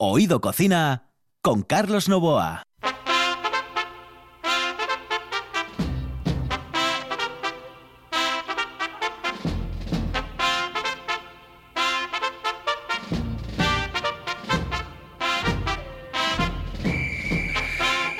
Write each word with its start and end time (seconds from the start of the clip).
Oído 0.00 0.40
Cocina 0.40 1.10
con 1.42 1.62
Carlos 1.62 2.08
Novoa. 2.08 2.62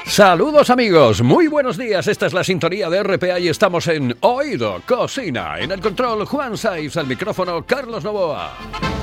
Saludos 0.04 0.70
amigos, 0.70 1.22
muy 1.22 1.46
buenos 1.46 1.76
días. 1.76 2.08
Esta 2.08 2.26
es 2.26 2.32
la 2.32 2.42
sintonía 2.42 2.90
de 2.90 3.04
RPA 3.04 3.38
y 3.38 3.46
estamos 3.46 3.86
en 3.86 4.16
Oído 4.22 4.82
Cocina. 4.84 5.60
En 5.60 5.70
el 5.70 5.80
control 5.80 6.26
Juan 6.26 6.56
Saiz, 6.56 6.96
al 6.96 7.06
micrófono 7.06 7.64
Carlos 7.64 8.02
Novoa. 8.02 8.97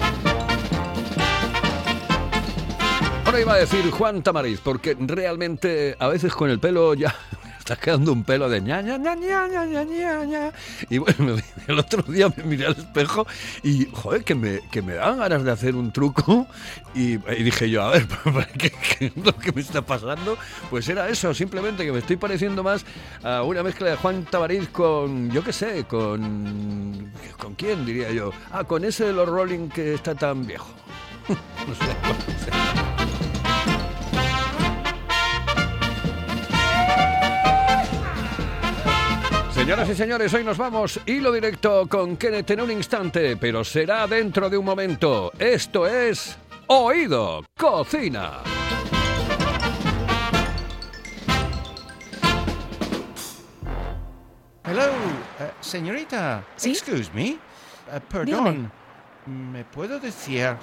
Ahora 3.36 3.44
iba 3.44 3.54
a 3.56 3.58
decir 3.58 3.92
Juan 3.92 4.24
Tamariz, 4.24 4.62
porque 4.62 4.96
realmente 4.98 5.98
a 6.00 6.08
veces 6.08 6.34
con 6.34 6.50
el 6.50 6.58
pelo 6.58 6.94
ya 6.94 7.14
está 7.60 7.76
quedando 7.76 8.14
un 8.14 8.24
pelo 8.24 8.48
de 8.48 8.62
ña, 8.62 8.82
ña, 8.82 8.98
ña. 8.98 10.54
Y 10.90 11.00
bueno, 11.00 11.36
el 11.68 11.78
otro 11.78 12.02
día 12.04 12.30
me 12.30 12.44
miré 12.46 12.68
al 12.68 12.78
espejo 12.78 13.28
y, 13.62 13.90
joder, 13.92 14.24
que 14.24 14.36
me, 14.36 14.62
que 14.72 14.82
me 14.82 14.94
daban 14.94 15.20
ganas 15.20 15.44
de 15.44 15.52
hacer 15.52 15.76
un 15.76 15.92
truco. 15.92 16.48
Y, 16.94 17.18
dije 17.18 17.70
yo, 17.70 17.84
a 17.84 17.92
ver, 17.92 18.08
¿qué, 18.58 18.72
¿qué, 18.72 19.08
es 19.08 19.18
lo 19.18 19.36
que 19.36 19.52
me 19.52 19.60
está 19.60 19.82
pasando? 19.82 20.38
Pues 20.70 20.88
era 20.88 21.10
eso, 21.10 21.34
simplemente 21.34 21.84
que 21.84 21.92
me 21.92 22.00
estoy 22.00 22.16
pareciendo 22.16 22.64
más 22.64 22.86
a 23.22 23.44
una 23.44 23.64
mezcla 23.64 23.90
de 23.90 23.98
Juan 23.98 24.24
Tamariz 24.24 24.70
con, 24.70 25.30
yo 25.30 25.44
qué 25.44 25.52
sé, 25.52 25.84
con... 25.84 27.12
¿Con 27.38 27.56
quién 27.56 27.86
diría 27.86 28.14
yo? 28.14 28.32
Ah, 28.50 28.64
con 28.64 28.86
ese 28.86 29.08
de 29.08 29.12
los 29.12 29.28
Rolling 29.28 29.68
que 29.68 29.96
está 29.96 30.16
tan 30.16 30.48
viejo. 30.48 30.70
no 31.28 31.76
sé. 31.76 32.95
Señoras 39.66 39.90
y 39.90 39.96
señores, 39.96 40.32
hoy 40.36 40.44
nos 40.44 40.60
vamos 40.60 41.00
hilo 41.08 41.32
directo 41.32 41.88
con 41.90 42.18
Kenneth 42.18 42.52
en 42.52 42.62
un 42.62 42.70
instante, 42.70 43.36
pero 43.36 43.64
será 43.64 44.06
dentro 44.06 44.48
de 44.48 44.60
un 44.60 44.64
momento. 44.64 45.32
Esto 45.40 45.88
es 45.88 46.38
Oído 46.68 47.44
Cocina. 47.58 48.44
Hello, 54.66 54.84
uh, 54.84 55.44
señorita. 55.62 56.46
¿Sí? 56.58 56.70
Excuse 56.70 57.10
me. 57.12 57.40
Uh, 57.92 58.00
perdón. 58.08 58.72
¿Me 59.26 59.66
puedo 59.66 60.00
decir, 60.00 60.56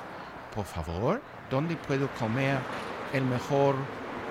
por 0.54 0.64
favor, 0.64 1.20
dónde 1.50 1.74
puedo 1.74 2.08
comer 2.20 2.56
el 3.12 3.24
mejor 3.24 3.74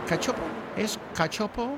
cachopo? 0.07 0.43
¿Es 0.77 0.97
cachopo 1.13 1.77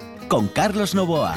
con 0.31 0.47
Carlos 0.47 0.95
Novoa. 0.95 1.35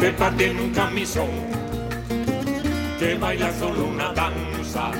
Pepa 0.00 0.32
tiene 0.36 0.62
un 0.62 0.70
camisón 0.70 1.28
que 2.98 3.14
baila 3.14 3.52
solo 3.52 3.84
una 3.84 4.12
danza, 4.12 4.90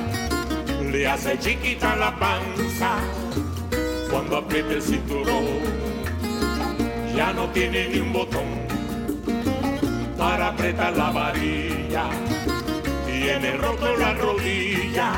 le 0.89 1.05
hace 1.09 1.37
chiquita 1.39 1.93
la 1.97 2.17
panza 2.17 2.99
cuando 4.09 4.37
aprieta 4.37 4.75
el 4.75 4.81
cinturón. 4.81 5.45
Ya 7.13 7.33
no 7.33 7.49
tiene 7.49 7.89
ni 7.89 7.99
un 7.99 8.13
botón 8.13 8.47
para 10.17 10.47
apretar 10.47 10.95
la 10.95 11.11
varilla, 11.11 12.05
tiene 13.05 13.57
roto 13.57 13.93
la 13.97 14.13
rodilla 14.13 15.11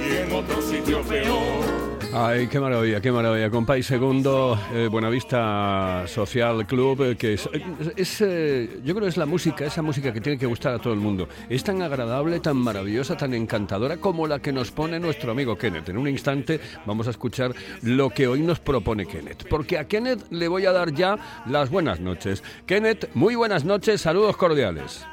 y 0.00 0.16
en 0.16 0.32
otro 0.32 0.62
sitio 0.62 1.02
peor. 1.02 1.95
Ay, 2.12 2.46
qué 2.46 2.58
maravilla, 2.60 3.00
qué 3.00 3.12
maravilla. 3.12 3.50
Compay 3.50 3.82
Segundo, 3.82 4.58
eh, 4.72 4.88
Buenavista 4.90 6.04
Social 6.06 6.66
Club, 6.66 7.02
eh, 7.02 7.16
que 7.16 7.34
es, 7.34 7.48
es, 7.96 8.20
eh, 8.22 8.80
yo 8.84 8.94
creo 8.94 9.04
que 9.04 9.10
es 9.10 9.16
la 9.16 9.26
música, 9.26 9.66
esa 9.66 9.82
música 9.82 10.12
que 10.12 10.20
tiene 10.20 10.38
que 10.38 10.46
gustar 10.46 10.74
a 10.74 10.78
todo 10.78 10.92
el 10.94 11.00
mundo. 11.00 11.28
Es 11.50 11.62
tan 11.62 11.82
agradable, 11.82 12.40
tan 12.40 12.56
maravillosa, 12.56 13.16
tan 13.16 13.34
encantadora 13.34 13.98
como 13.98 14.26
la 14.26 14.38
que 14.38 14.52
nos 14.52 14.70
pone 14.70 14.98
nuestro 14.98 15.32
amigo 15.32 15.58
Kenneth. 15.58 15.88
En 15.88 15.98
un 15.98 16.08
instante 16.08 16.60
vamos 16.86 17.06
a 17.06 17.10
escuchar 17.10 17.54
lo 17.82 18.08
que 18.10 18.26
hoy 18.26 18.40
nos 18.40 18.60
propone 18.60 19.06
Kenneth, 19.06 19.46
porque 19.48 19.78
a 19.78 19.86
Kenneth 19.86 20.30
le 20.30 20.48
voy 20.48 20.64
a 20.64 20.72
dar 20.72 20.94
ya 20.94 21.42
las 21.46 21.70
buenas 21.70 22.00
noches. 22.00 22.42
Kenneth, 22.66 23.10
muy 23.14 23.34
buenas 23.34 23.64
noches, 23.64 24.00
saludos 24.00 24.36
cordiales. 24.36 25.06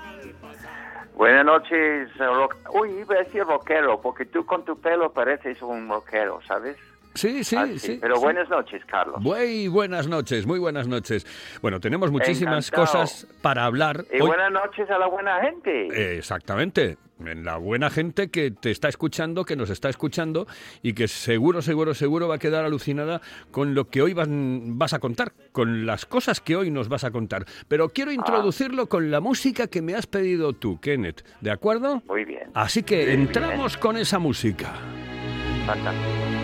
Buenas 1.16 1.46
noches, 1.46 2.10
Uy, 2.74 2.90
iba 3.00 3.16
a 3.16 3.20
decir 3.20 3.44
rockero, 3.44 4.02
porque 4.02 4.26
tú 4.26 4.46
con 4.46 4.66
tu 4.66 4.80
pelo 4.80 5.12
pareces 5.14 5.62
un 5.62 5.88
rockero, 5.88 6.42
¿sabes? 6.48 6.78
Sí, 7.16 7.44
sí, 7.44 7.58
sí. 7.78 7.98
Pero 8.02 8.16
sí. 8.16 8.22
buenas 8.24 8.50
noches, 8.50 8.82
Carlos. 8.86 9.22
Muy 9.22 9.68
buenas 9.68 10.08
noches, 10.08 10.46
muy 10.48 10.60
buenas 10.60 10.88
noches. 10.88 11.26
Bueno, 11.62 11.80
tenemos 11.80 12.12
muchísimas 12.12 12.68
Encantado. 12.70 13.04
cosas 13.04 13.28
para 13.42 13.66
hablar. 13.66 14.06
y 14.12 14.22
hoy. 14.22 14.28
buenas 14.28 14.52
noches 14.52 14.90
a 14.90 14.98
la 14.98 15.08
buena 15.08 15.40
gente. 15.42 15.88
Eh, 15.88 16.18
Exactamente. 16.18 16.98
En 17.24 17.46
la 17.46 17.56
buena 17.58 17.90
gente 17.90 18.30
que 18.30 18.52
te 18.52 18.72
está 18.72 18.90
escuchando, 18.90 19.46
que 19.46 19.56
nos 19.56 19.70
está 19.70 19.88
escuchando 19.88 20.46
y 20.82 20.94
que 20.94 21.08
seguro, 21.08 21.62
seguro, 21.62 21.94
seguro 21.94 22.28
va 22.28 22.36
a 22.36 22.40
quedar 22.40 22.66
alucinada 22.66 23.22
con 23.52 23.76
lo 23.76 23.88
que 23.88 24.02
hoy 24.02 24.14
van- 24.14 24.78
vas 24.78 24.94
a 24.94 25.00
contar, 25.00 25.32
con 25.54 25.86
las 25.86 26.06
cosas 26.06 26.42
que 26.42 26.56
hoy 26.58 26.70
nos 26.72 26.90
vas 26.90 27.04
a 27.06 27.12
contar. 27.12 27.46
Pero 27.70 27.90
quiero 27.90 28.12
Ah. 28.12 28.16
introducirlo 28.16 28.90
con 28.90 29.10
la 29.12 29.22
música 29.22 29.68
que 29.68 29.82
me 29.82 29.94
has 29.96 30.08
pedido 30.08 30.52
tú, 30.54 30.82
Kenneth. 30.82 31.24
¿De 31.40 31.52
acuerdo? 31.52 32.02
Muy 32.08 32.26
bien. 32.26 32.50
Así 32.56 32.84
que 32.84 32.98
Muy 32.98 33.06
bien. 33.06 33.20
entramos 33.22 33.78
con 33.78 33.96
esa 33.96 34.20
música. 34.20 34.74
Fantástico. 35.66 36.43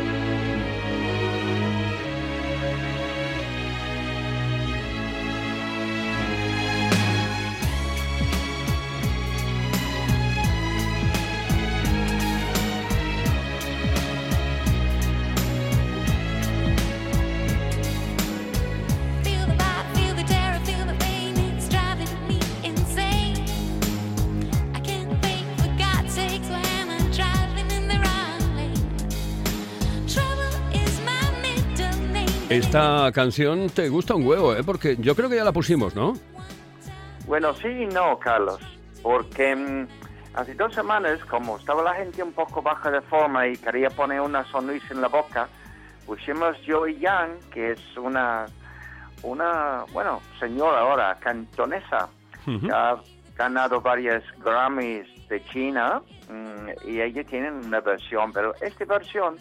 Esta 32.50 33.12
canción 33.12 33.70
te 33.70 33.90
gusta 33.90 34.16
un 34.16 34.26
huevo, 34.26 34.56
¿eh? 34.56 34.64
Porque 34.66 34.98
yo 34.98 35.16
creo 35.16 35.30
que 35.30 35.36
ya 35.36 35.44
la 35.44 35.52
pusimos, 35.52 35.96
¿no? 35.96 36.14
Bueno, 37.28 37.54
sí 37.54 37.68
y 37.68 37.86
no, 37.86 38.18
Carlos, 38.18 38.60
porque 39.04 39.56
mm, 39.56 39.88
hace 40.34 40.56
dos 40.56 40.74
semanas, 40.74 41.24
como 41.26 41.58
estaba 41.58 41.84
la 41.84 41.94
gente 41.94 42.24
un 42.24 42.34
poco 42.34 42.64
baja 42.64 42.90
de 42.90 43.02
forma 43.02 43.46
y 43.46 43.56
quería 43.56 43.92
poner 43.92 44.22
una 44.22 44.44
sonrisa 44.46 44.96
en 44.96 45.02
la 45.02 45.10
boca, 45.10 45.48
pusimos 46.08 46.58
Joey 46.68 46.98
Young, 46.98 47.38
que 47.52 47.74
es 47.74 47.98
una, 47.98 48.48
una, 49.22 49.86
bueno, 49.94 50.20
señora 50.40 50.80
ahora, 50.80 51.20
cantonesa, 51.20 52.10
que 52.46 52.72
ha 52.74 52.98
ganado 53.38 53.80
varias 53.80 54.24
Grammys 54.44 55.06
de 55.28 55.44
China 55.46 56.02
mm, 56.28 56.90
y 56.90 57.00
ella 57.00 57.24
tiene 57.26 57.52
una 57.52 57.80
versión, 57.80 58.34
pero 58.34 58.56
esta 58.60 58.86
versión 58.86 59.38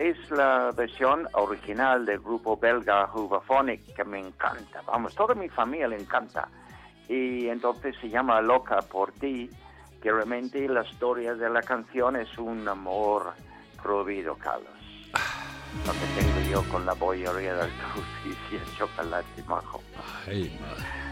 es 0.00 0.30
la 0.30 0.72
versión 0.74 1.28
original 1.34 2.06
del 2.06 2.20
grupo 2.20 2.56
belga 2.56 3.06
Hooverphonic 3.08 3.94
que 3.94 4.02
me 4.02 4.18
encanta. 4.18 4.80
Vamos, 4.86 5.14
toda 5.14 5.34
mi 5.34 5.50
familia 5.50 5.88
le 5.88 6.00
encanta. 6.00 6.48
Y 7.06 7.48
entonces 7.48 7.94
se 8.00 8.08
llama 8.08 8.40
Loca 8.40 8.80
por 8.80 9.12
ti, 9.12 9.50
que 10.00 10.10
realmente 10.10 10.66
la 10.68 10.82
historia 10.84 11.34
de 11.34 11.50
la 11.50 11.60
canción 11.60 12.16
es 12.16 12.38
un 12.38 12.66
amor 12.66 13.34
prohibido, 13.82 14.36
Carlos. 14.36 14.72
Lo 15.86 15.92
que 15.92 16.22
tengo 16.22 16.50
yo 16.50 16.72
con 16.72 16.86
la 16.86 16.94
bollería 16.94 17.56
del 17.56 17.70
dulce 17.94 18.40
y 18.52 18.56
el 18.56 18.76
chocolate 18.78 19.42
majo. 19.46 19.82
Ay, 20.26 20.58
madre. 20.62 21.09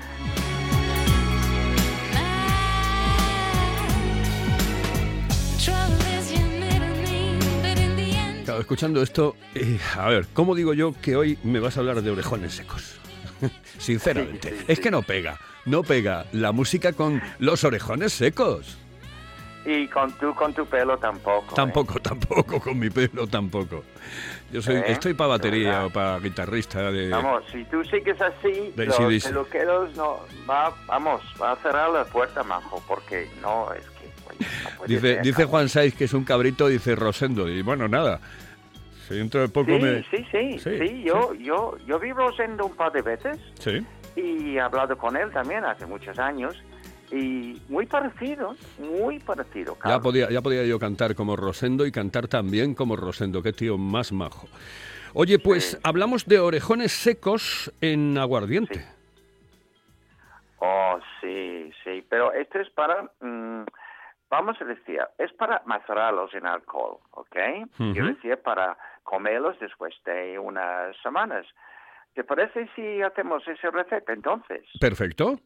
Estaba 8.49 8.61
escuchando 8.61 9.03
esto. 9.03 9.37
y, 9.55 9.79
a 9.99 10.09
ver, 10.09 10.27
¿cómo 10.33 10.55
digo 10.55 10.73
yo 10.73 10.95
que 11.03 11.17
hoy 11.17 11.39
me 11.45 11.61
vas 11.61 11.77
a 11.77 11.81
hablar 11.81 12.01
de 12.01 12.11
orejones 12.11 12.55
secos? 12.55 12.99
Sinceramente, 13.79 14.49
Sí, 14.49 14.57
sí, 14.57 14.65
es 14.69 14.81
que 14.81 14.91
no 14.91 15.03
pega, 15.03 15.39
no 15.67 15.83
pega 15.83 16.25
la 16.33 16.53
música 16.53 16.95
con 16.95 17.21
los 17.39 17.63
orejones 17.65 18.15
secos. 18.15 18.79
Y 19.67 19.87
con 19.89 20.11
tú, 20.13 20.35
con 20.35 20.55
tu 20.55 20.65
pelo 20.65 20.97
tampoco. 20.97 21.51
¿eh? 21.51 21.57
Tampoco, 21.57 22.01
tampoco, 22.01 22.59
con 22.59 22.79
mi 22.79 22.89
pelo 22.89 23.27
tampoco. 23.27 23.85
Yo 24.51 24.63
soy, 24.63 24.77
¿Eh? 24.77 24.85
estoy 24.87 25.13
para 25.13 25.29
batería 25.29 25.83
¿Verdad? 25.83 25.85
o 25.85 25.91
para 25.91 26.19
guitarrista 26.19 26.91
de... 26.91 27.11
Vamos, 27.11 27.45
si 27.53 27.65
tú 27.65 27.85
sigues 27.85 28.19
así, 28.19 28.73
De 28.75 28.87
los 28.87 28.97
peluqueros 28.97 29.95
no, 29.95 30.21
va, 30.49 30.75
vamos, 30.87 31.21
va 31.41 31.53
a 31.53 31.57
cerrar 31.57 31.91
la 31.91 32.07
puerta, 32.07 32.43
majo, 32.45 32.83
porque 32.89 33.29
no, 33.43 33.71
es 33.75 33.85
que, 33.91 33.98
puede 34.77 34.95
Dice, 34.95 35.19
dice. 35.23 35.45
Juan 35.45 35.69
Saiz 35.69 35.95
que 35.95 36.05
es 36.05 36.15
un 36.15 36.25
cabrito, 36.25 36.69
dice 36.69 36.95
Rosendo. 36.95 37.49
Y 37.49 37.63
bueno, 37.63 37.89
nada. 37.89 38.21
Si 39.09 39.15
dentro 39.15 39.41
de 39.41 39.49
poco 39.49 39.71
Sí, 39.77 39.79
me... 39.83 40.03
sí, 40.05 40.27
sí, 40.31 40.59
Sí, 40.59 40.79
sí, 40.79 41.03
yo, 41.03 41.33
yo, 41.35 41.77
yo 41.87 41.99
vi 41.99 42.13
Rosendo 42.13 42.67
un 42.67 42.77
par 42.77 42.93
de 42.93 43.03
veces 43.03 43.39
Sí. 43.59 43.85
y 44.17 44.57
he 44.57 44.61
hablado 44.61 44.97
con 44.99 45.17
él 45.17 45.31
también 45.33 45.65
hace 45.65 45.87
muchos 45.87 46.19
años 46.19 46.55
y 47.11 47.59
muy 47.71 47.87
parecido, 47.87 48.55
muy 48.79 49.19
parecido. 49.19 49.79
Ya 49.87 49.99
podía, 49.99 50.29
ya 50.31 50.43
podía 50.43 50.65
yo 50.67 50.79
cantar 50.79 51.15
como 51.15 51.37
Rosendo 51.37 51.87
y 51.87 51.91
cantar 51.93 52.29
también 52.29 52.75
como 52.75 52.97
Rosendo. 52.97 53.43
Qué 53.43 53.55
tío 53.55 53.79
más 53.79 54.13
majo. 54.13 54.47
Oye, 55.15 55.39
pues 55.39 55.71
Sí. 55.71 55.77
hablamos 55.85 56.27
de 56.27 56.39
orejones 56.39 56.93
secos 56.93 57.73
en 57.81 58.19
aguardiente. 58.19 58.85
Oh, 60.59 60.99
sí, 61.21 61.71
sí, 61.85 62.05
pero 62.11 62.33
esto 62.33 62.59
es 62.61 62.69
para, 62.71 63.05
mm, 63.21 63.65
vamos 64.31 64.61
a 64.61 64.65
decir, 64.65 65.01
es 65.19 65.33
para 65.35 65.63
macerarlos 65.65 66.35
en 66.35 66.47
alcohol, 66.47 66.99
¿ok? 67.13 67.37
Ujú. 67.79 67.93
Quiero 67.93 68.07
decir, 68.09 68.37
para 68.43 68.77
comerlos 69.03 69.59
después 69.59 69.95
de 70.05 70.39
unas 70.39 70.97
semanas. 71.03 71.47
¿Te 72.15 72.25
parece 72.25 72.69
si 72.75 73.03
hacemos 73.03 73.47
esa 73.47 73.71
receta 73.71 74.13
entonces? 74.13 74.65
Perfecto. 74.81 75.39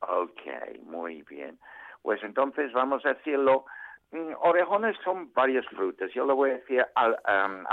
Ok, 0.00 0.40
muy 0.84 1.22
bien. 1.22 1.58
Pues 2.02 2.22
entonces 2.22 2.72
vamos 2.72 3.04
a 3.04 3.10
decirlo. 3.14 3.66
mm, 4.10 4.32
Orejones 4.40 4.96
son 5.04 5.32
varias 5.34 5.66
frutas. 5.66 6.10
Yo 6.12 6.26
le 6.26 6.32
voy 6.32 6.50
a 6.50 6.54
decir 6.54 6.84
al, 6.94 7.12
um, 7.12 7.64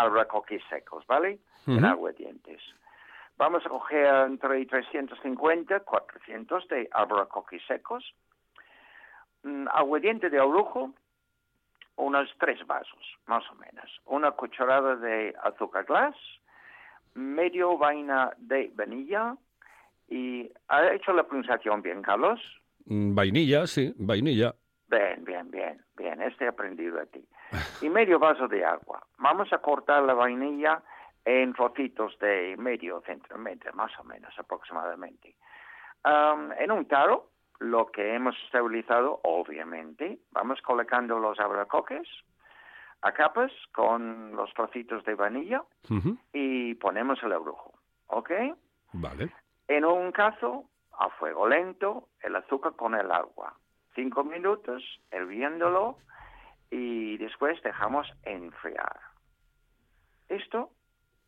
secos, 0.69 1.05
¿vale? 1.07 1.39
En 1.65 1.77
Ujú. 1.77 1.87
aguardientes. 1.87 2.61
Vamos 3.37 3.65
a 3.65 3.69
coger 3.69 4.05
entre 4.25 4.65
350 4.65 5.79
400 5.81 6.67
de 6.67 6.89
albaricoques 6.91 7.61
secos. 7.67 8.03
Aguardiente 9.73 10.29
de 10.29 10.39
orujo, 10.39 10.93
unos 11.95 12.29
tres 12.39 12.65
vasos, 12.65 13.17
más 13.25 13.43
o 13.51 13.55
menos. 13.55 14.01
Una 14.05 14.31
cucharada 14.31 14.95
de 14.95 15.33
azúcar 15.43 15.85
glass, 15.85 16.15
medio 17.13 17.77
vaina 17.77 18.31
de 18.37 18.71
vainilla, 18.75 19.35
y 20.07 20.49
¿ha 20.67 20.93
hecho 20.93 21.13
la 21.13 21.23
pronunciación 21.23 21.81
bien, 21.81 22.01
Carlos? 22.01 22.39
Mm, 22.85 23.13
Vainilla, 23.15 23.67
sí, 23.67 23.93
vainilla. 23.97 24.55
Bien, 24.89 25.25
bien, 25.25 25.51
bien, 25.51 25.83
bien, 25.97 26.21
este 26.21 26.45
he 26.45 26.47
aprendido 26.47 26.97
de 26.97 27.07
ti. 27.07 27.27
Y 27.81 27.89
medio 27.89 28.19
vaso 28.19 28.47
de 28.47 28.63
agua. 28.63 29.05
Vamos 29.17 29.51
a 29.51 29.57
cortar 29.59 30.03
la 30.03 30.13
vainilla 30.13 30.81
en 31.25 31.53
trocitos 31.53 32.17
de 32.19 32.55
medio 32.57 33.01
centímetro, 33.01 33.73
más 33.73 33.91
o 33.99 34.03
menos 34.05 34.33
aproximadamente. 34.39 35.35
Am, 36.03 36.53
en 36.53 36.71
un 36.71 36.85
taro, 36.87 37.31
lo 37.59 37.87
que 37.87 38.13
hemos 38.15 38.35
estabilizado, 38.45 39.19
obviamente, 39.23 40.19
vamos 40.31 40.61
colocando 40.61 41.19
los 41.19 41.39
abracoques 41.39 42.07
a 43.01 43.11
capas 43.13 43.51
con 43.73 44.35
los 44.35 44.53
trocitos 44.53 45.03
de 45.05 45.15
vainilla 45.15 45.63
Ujú. 45.89 46.17
y 46.33 46.75
ponemos 46.75 47.21
el 47.23 47.33
abrujo, 47.33 47.73
¿ok? 48.07 48.31
Vale. 48.93 49.31
En 49.67 49.85
un 49.85 50.11
caso, 50.11 50.65
a 50.99 51.09
fuego 51.09 51.47
lento, 51.47 52.09
el 52.21 52.35
azúcar 52.35 52.75
con 52.75 52.95
el 52.95 53.11
agua. 53.11 53.55
Cinco 53.95 54.23
minutos 54.23 54.83
hirviéndolo 55.11 55.97
y 56.69 57.17
después 57.17 57.61
dejamos 57.63 58.07
enfriar. 58.23 58.99
Esto 60.29 60.71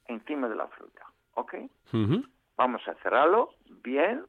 encima 0.08 0.48
de 0.50 0.56
la 0.56 0.68
fruta, 0.68 1.06
¿ok? 1.36 1.56
Vamos 2.58 2.88
a 2.88 2.94
cerrarlo 2.96 3.52
bien 3.84 4.26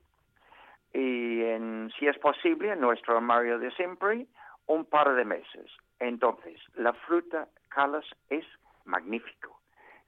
y 0.92 1.42
en, 1.42 1.90
si 1.98 2.06
es 2.06 2.18
posible 2.18 2.72
en 2.72 2.80
nuestro 2.80 3.16
armario 3.16 3.58
de 3.58 3.70
siempre 3.72 4.26
un 4.66 4.84
par 4.84 5.14
de 5.14 5.24
meses. 5.24 5.70
Entonces, 5.98 6.60
la 6.74 6.92
fruta, 6.92 7.48
Carlos, 7.68 8.06
es 8.28 8.44
magnífico. 8.84 9.60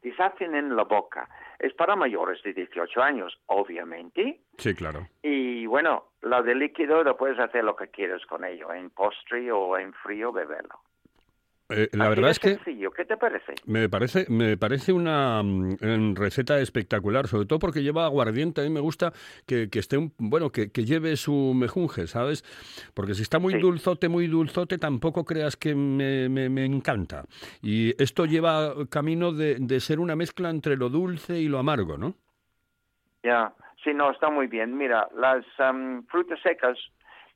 Deshacen 0.02 0.54
en 0.54 0.74
la 0.74 0.82
boca. 0.82 1.28
Es 1.58 1.72
para 1.74 1.94
mayores 1.94 2.42
de 2.42 2.52
18 2.52 3.00
años, 3.00 3.38
obviamente. 3.46 4.40
Sí, 4.58 4.74
claro. 4.74 5.06
Y 5.22 5.66
bueno, 5.66 6.06
la 6.22 6.42
de 6.42 6.54
líquido 6.56 7.04
lo 7.04 7.16
puedes 7.16 7.38
hacer 7.38 7.62
lo 7.62 7.76
que 7.76 7.88
quieras 7.88 8.24
con 8.26 8.44
ello, 8.44 8.72
en 8.72 8.90
postre 8.90 9.52
o 9.52 9.78
en 9.78 9.92
frío, 9.92 10.32
beberlo. 10.32 10.80
Eh, 11.74 11.88
la 11.92 12.04
Así 12.06 12.10
verdad 12.14 12.30
es 12.30 12.38
que 12.38 12.54
sencillo. 12.56 12.90
¿Qué 12.90 13.04
te 13.04 13.16
parece? 13.16 13.54
me 13.66 13.88
parece, 13.88 14.26
me 14.28 14.56
parece 14.56 14.92
una 14.92 15.42
mm, 15.42 16.14
receta 16.14 16.60
espectacular, 16.60 17.26
sobre 17.28 17.46
todo 17.46 17.58
porque 17.58 17.82
lleva 17.82 18.04
aguardiente. 18.04 18.60
A 18.60 18.64
mí 18.64 18.70
me 18.70 18.80
gusta 18.80 19.12
que, 19.46 19.68
que 19.70 19.78
esté, 19.78 19.96
un, 19.96 20.12
bueno, 20.18 20.50
que, 20.50 20.70
que 20.70 20.84
lleve 20.84 21.16
su 21.16 21.54
mejunje, 21.54 22.06
¿sabes? 22.06 22.44
Porque 22.94 23.14
si 23.14 23.22
está 23.22 23.38
muy 23.38 23.54
Sí. 23.54 23.60
dulzote, 23.60 24.08
muy 24.08 24.26
dulzote, 24.26 24.78
tampoco 24.78 25.24
creas 25.24 25.56
que 25.56 25.74
me, 25.74 26.28
me- 26.28 26.48
me 26.48 26.64
encanta. 26.64 27.24
Y 27.62 28.00
esto 28.02 28.26
lleva 28.26 28.74
camino 28.90 29.32
de, 29.32 29.56
de 29.58 29.80
ser 29.80 30.00
una 30.00 30.16
mezcla 30.16 30.50
entre 30.50 30.76
lo 30.76 30.88
dulce 30.90 31.38
y 31.40 31.48
lo 31.48 31.58
amargo, 31.58 31.96
¿no? 31.96 32.14
Ya, 33.22 33.54
sí, 33.84 33.94
no, 33.94 34.10
está 34.10 34.30
muy 34.30 34.48
bien. 34.48 34.76
Mira, 34.76 35.08
las 35.14 35.44
am, 35.58 36.04
frutas 36.06 36.40
secas, 36.42 36.76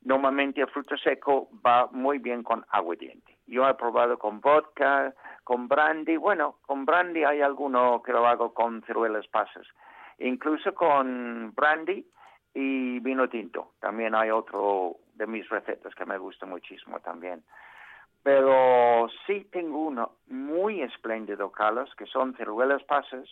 normalmente 0.03 0.61
el 0.61 0.67
fruto 0.67 0.97
seco 0.97 1.49
va 1.65 1.87
muy 1.91 2.19
bien 2.19 2.43
con 2.43 2.65
aguardiente. 2.69 3.36
Yo 3.47 3.67
he 3.67 3.73
probado 3.75 4.19
con 4.19 4.41
vodka, 4.41 5.13
con 5.43 5.67
brandy. 5.67 6.17
Bueno, 6.17 6.57
con 6.65 6.85
brandy 6.85 7.23
hay 7.23 7.41
alguno 7.41 8.01
que 8.03 8.11
lo 8.11 8.27
hago 8.27 8.53
con 8.53 8.83
ciruelas 8.83 9.27
pasas. 9.27 9.65
Incluso 10.19 10.75
con 10.75 11.53
brandy 11.55 12.05
y 12.53 12.99
vino 12.99 13.29
tinto. 13.29 13.71
También 13.79 14.15
hay 14.15 14.31
otro 14.31 14.97
de 15.15 15.27
mis 15.27 15.47
recetas 15.49 15.95
que 15.95 16.05
me 16.05 16.17
gusta 16.17 16.45
muchísimo 16.45 16.99
también. 16.99 17.43
Pero 18.23 19.07
sí 19.25 19.47
tengo 19.51 19.87
uno 19.87 20.11
muy 20.27 20.81
espléndido, 20.81 21.51
Carlos, 21.51 21.93
que 21.95 22.05
son 22.05 22.35
ciruelas 22.35 22.83
pasas. 22.83 23.29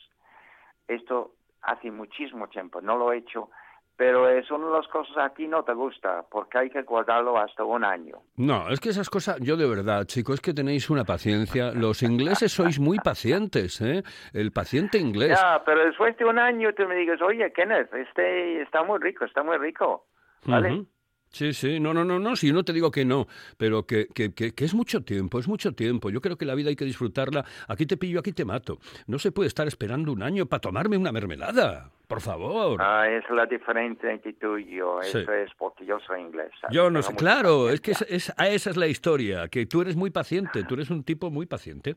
Esto 0.87 1.31
hace 1.63 1.91
muchísimo 1.91 2.47
tiempo, 2.47 2.79
no 2.79 2.95
lo 2.97 3.11
he 3.11 3.17
hecho, 3.17 3.49
pero 3.97 4.29
es 4.29 4.49
una 4.51 4.67
de 4.67 4.73
las 4.73 4.87
cosas 4.87 5.15
a 5.17 5.29
ti 5.29 5.47
no 5.47 5.63
te 5.63 5.73
gusta, 5.73 6.25
porque 6.29 6.57
hay 6.57 6.69
que 6.69 6.81
guardarlo 6.83 7.37
hasta 7.37 7.63
un 7.63 7.83
año. 7.83 8.17
No, 8.37 8.69
es 8.69 8.79
que 8.79 8.89
esas 8.89 9.09
cosas, 9.09 9.37
yo 9.39 9.55
de 9.55 9.67
verdad, 9.67 10.05
chicos, 10.05 10.35
es 10.35 10.41
que 10.41 10.53
tenéis 10.53 10.89
una 10.89 11.05
paciencia. 11.05 11.71
Los 11.71 12.03
ingleses 12.03 12.51
sois 12.51 12.79
muy 12.79 12.97
pacientes, 12.99 13.79
¿eh? 13.81 14.03
El 14.33 14.51
paciente 14.51 14.97
inglés. 14.97 15.39
Ya, 15.39 15.63
pero 15.65 15.85
después 15.85 16.17
de 16.17 16.25
un 16.25 16.39
año 16.39 16.73
tú 16.73 16.85
me 16.87 16.95
digas, 16.95 17.21
oye, 17.21 17.51
Kenneth, 17.53 17.93
este 17.93 18.61
está 18.61 18.83
muy 18.83 18.99
rico, 18.99 19.25
está 19.25 19.43
muy 19.43 19.57
rico, 19.57 20.07
¿vale? 20.45 20.85
Sí, 21.29 21.51
sí, 21.51 21.81
no, 21.81 21.93
no, 21.93 22.05
no, 22.05 22.17
no, 22.17 22.37
si 22.37 22.47
yo 22.47 22.53
no 22.53 22.63
te 22.63 22.71
digo 22.71 22.91
que 22.91 23.03
no, 23.03 23.27
pero 23.57 23.85
que, 23.85 24.07
que, 24.07 24.33
que, 24.33 24.53
que 24.53 24.63
es 24.63 24.73
mucho 24.73 25.03
tiempo, 25.03 25.37
es 25.37 25.49
mucho 25.49 25.73
tiempo. 25.73 26.09
Yo 26.09 26.21
creo 26.21 26.37
que 26.37 26.45
la 26.45 26.55
vida 26.55 26.69
hay 26.69 26.77
que 26.77 26.85
disfrutarla. 26.85 27.43
Aquí 27.67 27.85
te 27.85 27.97
pillo, 27.97 28.21
aquí 28.21 28.31
te 28.31 28.45
mato. 28.45 28.77
No 29.07 29.19
se 29.19 29.33
puede 29.33 29.47
estar 29.47 29.67
esperando 29.67 30.13
un 30.13 30.23
año 30.23 30.45
para 30.45 30.61
tomarme 30.61 30.95
una 30.95 31.11
mermelada, 31.11 31.91
por 32.07 32.21
favor. 32.21 32.79
Ah, 32.81 33.05
es 33.09 33.23
la 33.29 33.45
diferencia 33.45 34.11
entre 34.11 34.33
tú 34.33 34.57
y 34.57 34.75
yo, 34.75 34.99
Sí. 35.03 35.19
eso 35.19 35.31
es 35.33 35.51
porque 35.57 35.85
yo 35.85 35.97
soy 36.05 36.21
inglés. 36.21 36.51
¿sabes? 36.61 36.75
Yo 36.75 36.89
no 36.89 37.01
sé, 37.01 37.15
claro, 37.15 37.69
es 37.69 37.81
que 37.81 37.91
es, 37.91 38.01
es- 38.09 38.33
a 38.37 38.47
esa 38.49 38.69
es 38.69 38.77
la 38.77 38.87
historia, 38.87 39.47
que 39.47 39.65
tú 39.65 39.81
eres 39.81 39.95
muy 39.95 40.09
paciente, 40.11 40.63
tú 40.63 40.73
eres 40.75 40.89
un 40.89 41.03
tipo 41.03 41.29
muy 41.31 41.45
paciente, 41.45 41.95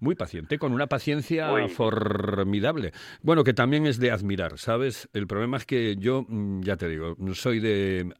muy 0.00 0.14
paciente, 0.14 0.58
con 0.58 0.72
una 0.72 0.86
paciencia 0.86 1.50
formidable. 1.68 2.92
Bueno, 3.22 3.44
que 3.44 3.54
también 3.54 3.86
es 3.86 3.98
de 3.98 4.10
admirar, 4.10 4.58
¿sabes? 4.58 5.08
El 5.12 5.26
problema 5.26 5.56
es 5.56 5.66
que 5.66 5.96
yo, 5.96 6.24
mm, 6.28 6.62
ya 6.62 6.76
te 6.76 6.88
digo, 6.88 7.16
soy 7.34 7.60
de... 7.60 8.12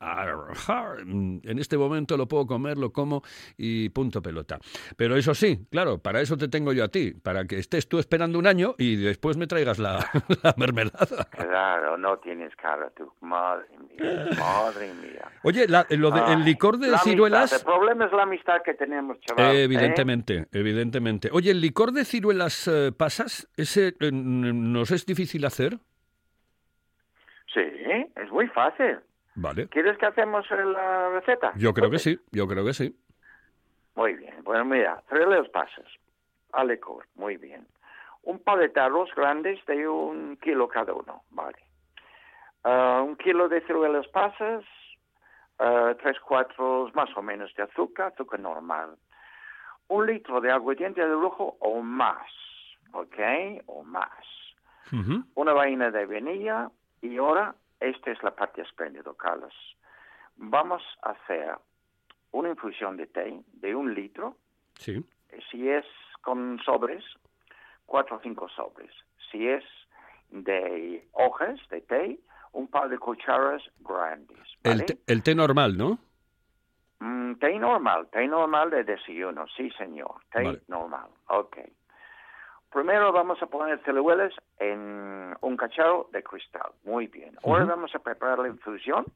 En 1.45 1.59
este 1.59 1.77
momento 1.79 2.17
lo 2.17 2.27
puedo 2.29 2.47
comer, 2.47 2.79
lo 2.79 2.93
como 2.93 3.23
y 3.57 3.89
punto 3.91 4.23
pelota. 4.23 4.59
Pero 4.97 5.17
eso 5.17 5.35
sí, 5.35 5.67
claro, 5.71 5.99
para 5.99 6.21
eso 6.21 6.37
te 6.37 6.49
tengo 6.49 6.73
yo 6.73 6.85
a 6.85 6.89
ti, 6.89 7.13
para 7.13 7.45
que 7.47 7.59
estés 7.59 7.89
tú 7.89 7.99
esperando 7.99 8.39
un 8.39 8.47
año 8.47 8.75
y 8.79 8.97
después 8.97 9.37
me 9.37 9.47
traigas 9.47 9.79
la, 9.79 9.99
la 10.43 10.55
mermelada. 10.57 11.18
Claro, 11.31 11.97
no 11.99 12.19
tienes 12.19 12.55
cara 12.57 12.91
tú, 12.91 13.13
madre 13.21 13.67
mía, 13.79 14.27
madre 14.39 14.93
mía. 14.95 15.29
Oye, 15.43 15.67
la- 15.69 15.87
lo 15.91 16.11
de- 16.11 16.33
el 16.33 16.45
licor 16.45 16.79
de 16.79 16.89
la 16.89 16.99
ciruelas... 16.99 17.53
amistad, 17.53 17.59
el 17.61 17.65
problema 17.79 18.05
es 18.07 18.13
la 18.13 18.23
amistad 18.23 18.63
que 18.65 18.75
tenemos, 18.75 19.19
chaval. 19.21 19.57
¿eh? 19.57 19.63
Evidentemente, 19.65 20.47
evidentemente. 20.53 21.29
Oye, 21.33 21.51
¿el 21.51 21.61
licor 21.61 21.93
de 21.93 22.05
ciruelas 22.05 22.69
eh, 22.69 22.93
pasas? 22.97 23.49
¿Ese 23.57 23.95
eh, 24.01 24.11
nos 24.13 24.91
es 24.91 25.05
difícil 25.07 25.45
hacer? 25.45 25.79
Sí, 27.53 27.61
es 28.17 28.31
muy 28.31 28.47
fácil. 28.49 28.99
Vale. 29.35 29.69
¿Quieres 29.69 29.97
que 29.99 30.07
hacemos 30.07 30.45
la 30.51 31.11
receta? 31.11 31.53
Yo 31.57 31.73
creo 31.73 31.91
que 31.91 31.99
sí, 31.99 32.19
yo 32.33 32.47
creo 32.47 32.65
que 32.65 32.75
sí. 32.75 32.97
Muy 33.95 34.15
bien. 34.15 34.35
Bueno, 34.45 34.65
mira, 34.65 35.03
tres 35.09 35.27
los 35.27 35.49
pasos. 35.49 35.87
a 36.53 36.65
licor, 36.65 37.07
muy 37.15 37.37
bien. 37.37 37.67
Un 38.29 38.39
par 38.41 38.59
de 38.59 38.69
tarros 38.69 39.09
grandes 39.15 39.59
de 39.65 39.89
un 39.89 40.37
kilo 40.37 40.69
cada 40.69 40.93
uno, 40.93 41.23
vale. 41.31 41.57
Ah, 42.63 43.01
un 43.03 43.17
kilo 43.17 43.49
de 43.49 43.63
ciruelas 43.63 44.07
pasas, 44.09 44.65
ah, 45.59 45.95
tres 46.03 46.21
cuartos 46.21 46.95
más 46.95 47.09
o 47.17 47.23
menos 47.23 47.55
de 47.55 47.63
azúcar, 47.63 48.13
azúcar 48.13 48.39
normal. 48.41 48.97
Un 49.89 50.05
litro 50.07 50.43
de 50.43 50.51
aguardiente 50.53 51.01
de 51.01 51.09
lujo 51.09 51.57
o 51.61 51.81
más, 51.81 52.31
¿ok? 52.93 53.19
O 53.67 53.83
más. 53.83 54.13
Una 55.35 55.53
vaina 55.55 55.91
de 55.91 56.05
vainilla 56.05 56.71
y 57.01 57.17
ahora, 57.17 57.55
esta 57.81 58.11
es 58.11 58.23
la 58.23 58.35
parte 58.35 58.61
espléndida, 58.61 59.11
Carlos. 59.19 59.55
Vamos 60.37 60.83
a 61.03 61.11
hacer 61.13 61.57
una 62.33 62.51
infusión 62.51 62.99
de 62.99 63.07
té 63.07 63.43
de 63.55 63.75
un 63.75 63.95
litro, 63.95 64.37
Sí. 64.79 65.03
si 65.51 65.69
es 65.71 65.87
con 66.23 66.59
sobres, 66.65 67.03
cuatro 67.89 68.17
o 68.17 68.21
cinco 68.21 68.49
sobres. 68.51 68.91
Si 69.33 69.49
es 69.49 69.65
de 70.31 71.09
hojas 71.13 71.59
de 71.71 71.81
té, 71.81 72.21
un 72.53 72.69
par 72.69 72.89
de 72.91 72.99
cucharas 72.99 73.63
grandes. 73.81 74.39
El, 74.63 74.73
¿vale? 74.73 74.85
té- 74.85 74.99
el 75.07 75.23
té 75.23 75.35
normal, 75.35 75.77
¿no? 75.77 75.99
Mm, 77.01 77.35
té 77.41 77.59
normal, 77.59 78.09
té 78.11 78.27
normal 78.27 78.71
de 78.71 78.85
desayuno, 78.85 79.47
sí 79.57 79.71
señor, 79.79 80.21
té 80.31 80.43
Vale. 80.45 80.61
normal, 80.69 81.09
ok. 81.29 81.57
Primero 82.71 83.13
vamos 83.13 83.41
a 83.43 83.47
poner 83.47 83.79
ciruelas 83.85 84.35
en 84.59 85.35
un 85.41 85.57
cacharro 85.57 86.09
de 86.13 86.23
cristal, 86.23 86.73
muy 86.85 87.07
bien. 87.07 87.35
Ahora 87.43 87.65
vamos 87.65 87.95
a 87.95 87.99
preparar 88.01 88.41
la 88.41 88.49
infusión. 88.49 89.07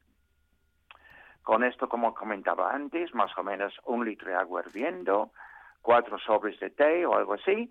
Con 1.43 1.65
esto, 1.65 1.89
como 1.89 2.15
comentaba 2.15 2.73
antes, 2.73 3.13
más 3.15 3.37
o 3.37 3.43
menos 3.43 3.75
un 3.85 4.05
litro 4.07 4.29
de 4.31 4.37
agua 4.37 4.63
hirviendo, 4.65 5.33
cuatro 5.83 6.19
sobres 6.21 6.59
de 6.61 6.71
té 6.71 7.05
o 7.05 7.15
algo 7.17 7.35
así. 7.35 7.71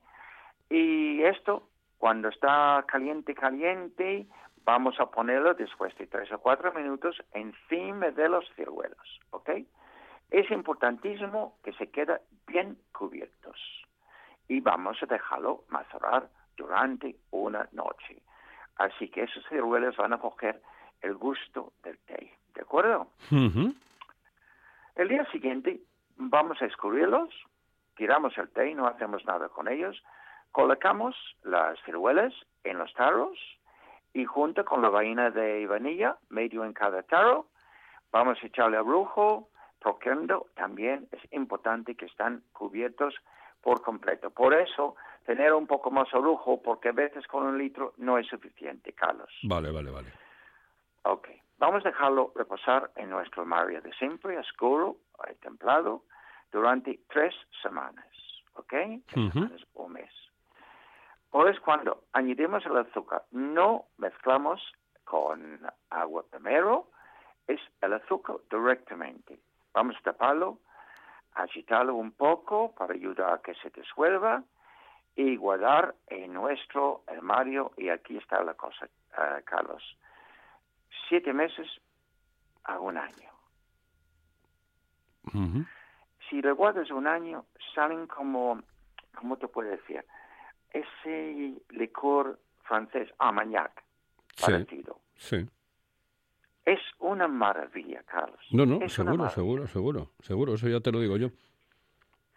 Y 0.72 1.22
esto, 1.24 1.68
cuando 1.98 2.30
está 2.30 2.86
caliente, 2.88 3.36
caliente, 3.36 4.26
vamos 4.64 4.98
a 5.02 5.08
ponerlo 5.08 5.54
después 5.54 5.94
de 5.98 6.08
tres 6.08 6.32
o 6.32 6.40
cuatro 6.40 6.72
minutos 6.72 7.22
encima 7.34 8.10
de 8.12 8.30
los 8.30 8.50
ciruelos, 8.56 9.20
¿ok? 9.32 9.50
Es 10.30 10.50
importantísimo 10.50 11.58
que 11.62 11.74
se 11.74 11.92
queden 11.92 12.20
bien 12.48 12.78
cubiertos 12.98 13.60
y 14.48 14.62
vamos 14.62 14.98
a 15.04 15.08
dejarlo 15.08 15.66
macerar 15.68 16.30
durante 16.56 17.18
una 17.32 17.68
noche. 17.74 18.22
Así 18.78 19.10
que 19.10 19.24
esos 19.24 19.46
ciruelos 19.50 19.98
van 19.98 20.14
a 20.14 20.20
coger 20.20 20.62
el 21.02 21.16
gusto 21.16 21.74
del 21.84 21.98
té, 22.00 22.32
¿de 22.56 22.62
acuerdo? 22.62 23.08
El 24.96 25.10
día 25.10 25.26
siguiente 25.32 25.82
vamos 26.16 26.62
a 26.62 26.66
escurrirlos, 26.66 27.30
tiramos 27.98 28.38
el 28.38 28.50
té, 28.52 28.74
no 28.74 28.88
hacemos 28.88 29.26
nada 29.26 29.50
con 29.50 29.68
ellos, 29.68 30.02
colocamos 30.52 31.16
las 31.44 31.80
ciruelas 31.84 32.34
en 32.64 32.78
los 32.78 32.94
tarros 32.94 33.38
y 34.14 34.26
junto 34.26 34.66
con 34.66 34.82
la 34.82 34.90
vaina 34.90 35.32
de 35.32 35.66
vainilla, 35.68 36.18
medio 36.30 36.66
en 36.66 36.74
cada 36.74 37.04
tarro, 37.04 37.48
vamos 38.12 38.38
a 38.42 38.48
echarle 38.48 38.78
abrujo, 38.78 39.50
procurando 39.80 40.48
también 40.56 41.08
es 41.12 41.22
importante 41.32 41.96
que 41.96 42.06
están 42.06 42.44
cubiertos 42.52 43.16
por 43.62 43.82
completo. 43.82 44.30
Por 44.32 44.54
eso, 44.54 44.96
tener 45.26 45.54
un 45.54 45.68
poco 45.68 45.92
más 45.92 46.14
abrujo, 46.14 46.62
porque 46.62 46.90
a 46.90 46.94
veces 46.94 47.26
con 47.28 47.44
un 47.44 47.58
litro 47.58 47.94
no 47.98 48.18
es 48.18 48.28
suficiente, 48.28 48.94
Carlos. 48.94 49.30
Vale, 49.44 49.72
vale, 49.72 49.92
vale. 49.92 50.10
Ok. 51.04 51.30
Vamos 51.58 51.86
a 51.86 51.90
dejarlo 51.90 52.32
reposar 52.36 52.92
en 52.96 53.10
nuestro 53.12 53.44
armario 53.44 53.82
de 53.82 53.94
siempre, 53.94 54.38
oscuro, 54.38 54.98
templado, 55.42 56.04
durante 56.52 57.02
tres 57.08 57.34
semanas. 57.62 58.08
¿Ok? 58.56 58.74
Tres 59.08 59.32
semanas 59.32 59.62
o 59.74 59.88
mes. 59.88 60.12
Ahora 61.32 61.52
es 61.52 61.60
cuando 61.60 62.04
añadimos 62.14 62.66
el 62.66 62.78
azúcar. 62.78 63.24
No 63.32 63.86
mezclamos 63.98 64.62
con 65.06 65.60
agua 65.90 66.24
primero, 66.30 66.88
es 67.48 67.60
el 67.82 67.94
azúcar 67.94 68.38
directamente. 68.50 69.40
Vamos 69.74 69.96
a 69.98 70.04
taparlo, 70.04 70.60
agitarlo 71.34 71.96
un 71.96 72.12
poco 72.12 72.74
para 72.76 72.94
ayudar 72.94 73.34
a 73.34 73.42
que 73.42 73.54
se 73.56 73.70
disuelva 73.70 74.44
y 75.16 75.36
guardar 75.38 75.96
en 76.08 76.34
nuestro 76.34 77.04
armario. 77.08 77.72
Y 77.78 77.90
aquí 77.90 78.18
está 78.18 78.44
la 78.44 78.54
cosa, 78.54 78.86
eh, 78.86 79.42
Carlos 79.46 79.84
siete 81.12 81.34
meses 81.34 81.68
a 82.64 82.80
un 82.80 82.98
año. 82.98 83.30
Si 86.30 86.42
lo 86.42 86.56
guardas 86.56 86.90
un 86.90 87.06
año, 87.06 87.46
salen 87.76 88.08
como, 88.08 88.62
¿cómo 89.18 89.36
te 89.36 89.50
puedo 89.50 89.70
decir? 89.70 90.06
Ese 90.74 91.54
licor 91.70 92.40
francés, 92.64 93.10
Armagnac, 93.20 93.84
Sí, 94.36 94.52
parecido. 94.52 94.98
sí. 95.16 95.46
Es 96.66 96.80
una 97.00 97.28
maravilla, 97.28 98.04
Carlos. 98.04 98.40
No, 98.52 98.66
no, 98.66 98.82
Es 98.86 98.94
seguro, 98.94 99.30
seguro, 99.30 99.68
seguro, 99.68 100.12
seguro, 100.22 100.54
eso 100.54 100.68
ya 100.70 100.80
te 100.80 100.92
lo 100.92 101.00
digo 101.00 101.18
yo. 101.18 101.30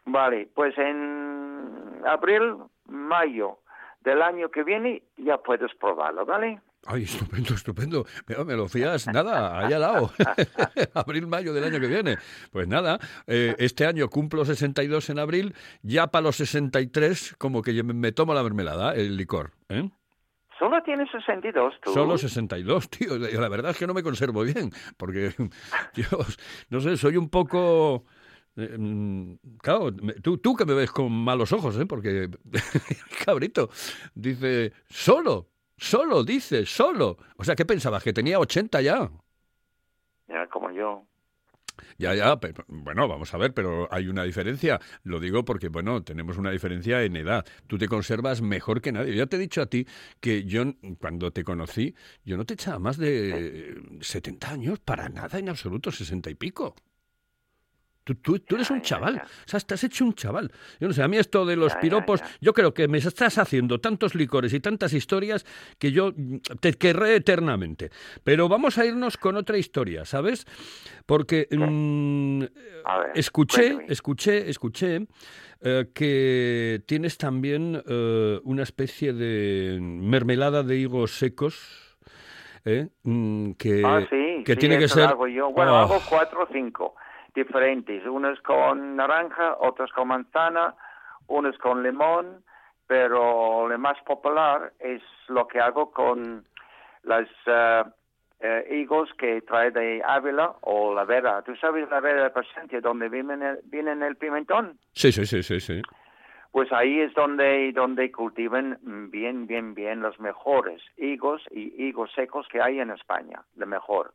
Vale, 0.07 0.49
pues 0.55 0.77
en 0.79 2.01
abril, 2.07 2.57
mayo 2.87 3.59
del 4.01 4.23
año 4.23 4.51
que 4.51 4.63
viene 4.65 5.03
ya 5.19 5.39
puedes 5.39 5.75
probarlo, 5.77 6.25
¿vale? 6.27 6.61
Ay, 6.87 7.05
estupendo, 7.05 7.55
estupendo. 7.55 8.07
Me, 8.27 8.45
me 8.45 8.55
lo 8.55 8.69
fías, 8.69 9.07
nada, 9.07 9.59
ahí 9.59 9.73
al 9.73 9.81
lado. 9.81 10.13
abril, 10.95 11.27
mayo 11.27 11.55
del 11.55 11.65
año 11.65 11.81
que 11.81 11.87
viene. 11.87 12.19
Pues 12.51 12.69
nada, 12.69 12.99
eh, 13.27 13.55
este 13.59 13.87
año 13.87 14.09
cumplo 14.09 14.45
62 14.45 15.11
en 15.11 15.19
abril, 15.19 15.55
ya 15.83 16.09
para 16.09 16.25
los 16.25 16.37
63 16.37 17.37
como 17.39 17.63
que 17.63 17.83
me, 17.83 18.13
tomo 18.13 18.35
la 18.35 18.43
mermelada, 18.43 18.95
el 18.95 19.17
licor. 19.17 19.53
¿eh? 19.69 19.89
Solo 20.59 20.83
tienes 20.83 21.11
62, 21.11 21.75
tú. 21.83 21.93
Solo 21.93 22.19
62, 22.19 22.91
tío. 22.91 23.19
La 23.19 23.49
verdad 23.49 23.71
es 23.73 23.79
que 23.79 23.87
no 23.87 23.95
me 23.95 24.03
conservo 24.03 24.43
bien, 24.43 24.71
porque 24.97 25.35
yo, 25.95 26.19
no 26.69 26.81
sé, 26.81 26.97
soy 26.97 27.17
un 27.17 27.31
poco... 27.31 28.05
eh, 28.57 28.77
mm, 28.79 29.35
claro, 29.63 29.91
tú, 30.23 30.39
tú 30.39 30.55
que 30.55 30.67
me 30.67 30.75
ves 30.75 30.91
con 30.91 31.11
malos 31.11 31.53
ojos, 31.53 31.79
¿eh? 31.79 31.87
porque 31.87 32.29
cabrito 33.25 33.71
dice, 34.15 34.73
solo, 34.89 35.49
solo, 35.85 36.25
dice, 36.25 36.67
solo. 36.67 37.19
O 37.37 37.45
sea, 37.45 37.55
¿qué 37.55 37.65
pensabas? 37.65 38.03
Que 38.03 38.13
tenía 38.13 38.39
80 38.39 38.81
ya. 38.81 39.11
Ya, 40.29 40.47
como 40.49 40.71
yo. 40.71 41.07
Ya, 41.99 42.15
ya, 42.15 42.39
pero, 42.39 42.65
bueno, 42.69 43.09
vamos 43.09 43.33
a 43.35 43.39
ver, 43.39 43.53
pero 43.53 43.89
hay 43.93 44.09
una 44.09 44.25
diferencia. 44.25 44.81
Lo 45.03 45.21
digo 45.21 45.45
porque, 45.45 45.69
bueno, 45.69 46.03
tenemos 46.03 46.39
una 46.39 46.51
diferencia 46.51 47.03
en 47.03 47.17
edad. 47.17 47.45
Tú 47.67 47.79
te 47.79 47.89
conservas 47.89 48.43
mejor 48.43 48.81
que 48.81 48.93
nadie. 48.93 49.15
Ya 49.15 49.27
te 49.27 49.37
he 49.37 49.39
dicho 49.39 49.61
a 49.61 49.67
ti 49.67 49.87
que 50.21 50.45
yo, 50.45 50.65
cuando 51.01 51.33
te 51.33 51.45
conocí, 51.45 51.95
yo 52.25 52.37
no 52.37 52.45
te 52.45 52.55
echaba 52.55 52.79
más 52.79 52.97
de 52.97 53.77
70 54.01 54.51
años, 54.51 54.79
para 54.81 55.09
nada, 55.09 55.39
en 55.39 55.49
absoluto, 55.49 55.91
60 55.91 56.31
y 56.31 56.35
pico. 56.35 56.75
Tú, 58.05 58.15
tú, 58.17 58.39
tú 58.39 58.57
eres 58.57 58.71
un 58.71 58.83
chaval, 58.83 59.17
o 59.17 59.49
sea, 59.49 59.57
estás 59.57 59.83
hecho 59.83 60.05
un 60.05 60.13
chaval. 60.13 60.53
Yo 60.79 60.89
no 60.89 60.93
sé, 60.93 61.03
a 61.03 61.09
mí 61.09 61.17
esto 61.17 61.47
de 61.47 61.57
los 61.57 61.75
piropos, 61.77 62.21
yo 62.39 62.53
creo 62.53 62.75
que 62.75 62.87
me 62.87 62.99
estás 62.99 63.39
haciendo 63.39 63.81
tantos 63.81 64.15
licores 64.15 64.53
y 64.53 64.61
tantas 64.61 64.93
historias 64.93 65.47
que 65.79 65.91
yo 65.91 66.13
te 66.61 66.75
querré 66.75 67.17
eternamente. 67.17 67.91
Pero 68.23 68.47
vamos 68.47 68.77
a 68.77 68.85
irnos 68.85 69.17
con 69.17 69.37
otra 69.37 69.57
historia, 69.57 70.05
¿sabes? 70.05 70.45
Porque 71.07 71.49
mm, 71.51 72.41
ver, 72.41 72.53
escuché, 73.15 73.79
escuché, 73.89 74.51
escuché 74.51 75.07
eh, 75.63 75.87
que 75.95 76.83
tienes 76.87 77.17
también 77.17 77.83
eh, 77.87 78.39
una 78.45 78.65
especie 78.65 79.15
de 79.15 79.79
mermelada 79.81 80.63
de 80.63 80.77
higos 80.77 81.17
secos. 81.17 81.97
¿eh? 82.67 82.89
Mm, 83.03 83.53
que, 83.53 83.83
Ah, 83.83 84.01
sí, 84.11 84.43
que 84.45 84.53
sí, 84.53 84.59
tiene 84.59 84.79
que 84.79 84.89
ser 84.89 85.05
hago 85.05 85.27
yo. 85.27 85.51
Bueno, 85.53 85.73
Oh, 85.73 85.77
hago 85.77 86.03
cuatro 86.07 86.43
o 86.43 86.49
cinco 86.53 86.95
diferentes. 87.35 88.05
Unos 88.07 88.41
con 88.41 88.97
naranja, 88.97 89.57
otros 89.59 89.93
con 89.93 90.09
manzana, 90.09 90.75
unos 91.27 91.59
con 91.59 91.83
limón, 91.83 92.45
pero 92.87 93.69
lo 93.69 93.79
más 93.79 94.01
popular 94.03 94.73
es 94.79 95.03
lo 95.29 95.47
que 95.47 95.61
hago 95.61 95.91
con 95.91 96.45
las 97.03 97.29
eh, 97.47 97.85
higos 98.71 99.11
que 99.15 99.41
trae 99.43 99.71
de 99.71 100.03
Ávila 100.07 100.55
o 100.63 100.95
la 100.95 101.05
vera. 101.05 101.43
¿Tú 101.43 101.57
sabes 101.57 101.89
la 101.91 102.01
vera 102.01 102.25
de 102.25 102.31
Plasencia, 102.31 102.81
donde 102.81 103.09
viene 103.09 103.35
el, 103.35 103.59
viene 103.65 103.93
el 104.07 104.17
pimentón? 104.17 104.79
Sí, 104.93 105.13
sí, 105.13 105.27
sí, 105.27 105.43
sí, 105.43 105.61
sí. 105.61 105.83
Pues 106.53 106.71
ahí 106.73 107.01
es 107.01 107.13
donde, 107.15 107.73
donde 107.73 108.13
cultivan 108.13 108.79
bien, 109.11 109.49
bien, 109.49 109.75
bien 109.75 110.01
los 110.01 110.21
mejores 110.21 110.81
higos 110.97 111.43
y 111.51 111.85
higos 111.85 112.13
secos 112.13 112.47
que 112.47 112.63
hay 112.63 112.79
en 112.79 112.91
España, 112.91 113.43
lo 113.57 113.67
mejor. 113.67 114.13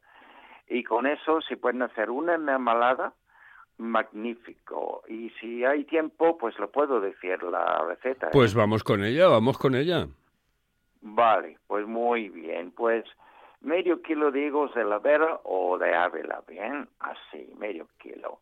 Y 0.70 0.84
con 0.84 1.08
eso 1.08 1.42
se 1.42 1.58
pueden 1.58 1.82
hacer 1.82 2.10
una 2.10 2.38
mermelada 2.38 3.14
magnífico. 3.78 5.04
Y 5.08 5.32
si 5.40 5.66
hay 5.66 5.86
tiempo, 5.86 6.38
pues 6.38 6.58
lo 6.60 6.70
puedo 6.70 7.02
decir 7.02 7.42
la 7.44 7.84
receta. 7.88 8.28
¿eh? 8.28 8.32
Pues 8.32 8.54
vamos 8.54 8.84
con 8.84 9.04
ella, 9.04 9.28
vamos 9.28 9.58
con 9.58 9.74
ella. 9.74 10.08
Vale, 11.02 11.58
pues 11.68 11.88
muy 11.88 12.30
bien. 12.30 12.72
Pues 12.72 13.06
medio 13.62 14.02
kilo 14.02 14.32
de 14.32 14.48
higos 14.48 14.74
de 14.76 14.84
la 14.84 15.00
vera 15.00 15.40
o 15.44 15.78
de 15.78 15.96
Ávila, 15.96 16.44
bien, 16.48 16.88
así, 17.00 17.52
medio 17.58 17.88
kilo. 17.98 18.40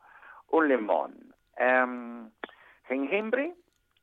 Un 0.49 0.67
limón, 0.67 1.13
em, 1.57 2.29
jengibre, 2.87 3.53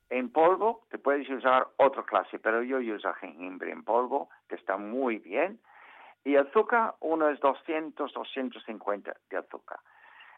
En 0.07 0.29
polvo 0.29 0.83
te 0.91 0.99
puedes 0.99 1.27
usar 1.29 1.67
otra 1.77 2.03
clase, 2.03 2.37
pero 2.37 2.61
yo 2.61 2.77
uso 2.77 3.11
jengibre 3.15 3.71
en 3.71 3.83
polvo, 3.83 4.29
que 4.47 4.53
está 4.53 4.77
muy 4.77 5.17
bien. 5.17 5.59
Y 6.25 6.35
azúcar, 6.35 6.95
unos 6.99 7.39
200, 7.39 8.11
250 8.11 9.15
de 9.29 9.37
azúcar. 9.37 9.79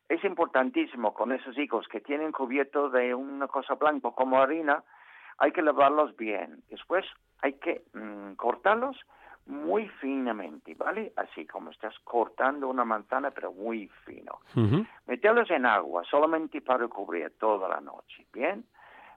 Es 0.10 0.24
importantísimo 0.24 1.14
con 1.14 1.32
esos 1.32 1.58
higos 1.58 1.88
que 1.88 2.02
tienen 2.02 2.32
cubierto 2.32 2.90
de 2.90 3.16
una 3.16 3.48
cosa 3.48 3.76
blanca 3.76 4.12
como 4.12 4.40
harina, 4.40 4.84
hay 5.38 5.52
que 5.52 5.62
lavarlos 5.62 6.16
bien. 6.16 6.62
Después 6.70 7.06
hay 7.42 7.54
que 7.54 7.84
mm, 7.94 8.34
cortarlos 8.34 8.98
muy 9.46 9.88
finamente, 10.02 10.76
¿vale? 10.76 11.14
Así 11.16 11.46
como 11.46 11.72
estás 11.72 11.98
cortando 12.04 12.68
una 12.68 12.84
manzana, 12.84 13.32
pero 13.32 13.54
muy 13.54 13.88
fino. 14.06 14.40
Ujú. 14.56 14.86
Meterlos 15.08 15.50
en 15.52 15.66
agua 15.66 16.04
solamente 16.10 16.62
para 16.62 16.88
cubrir 16.88 17.32
toda 17.40 17.70
la 17.70 17.80
noche, 17.80 18.28
¿bien? 18.34 18.66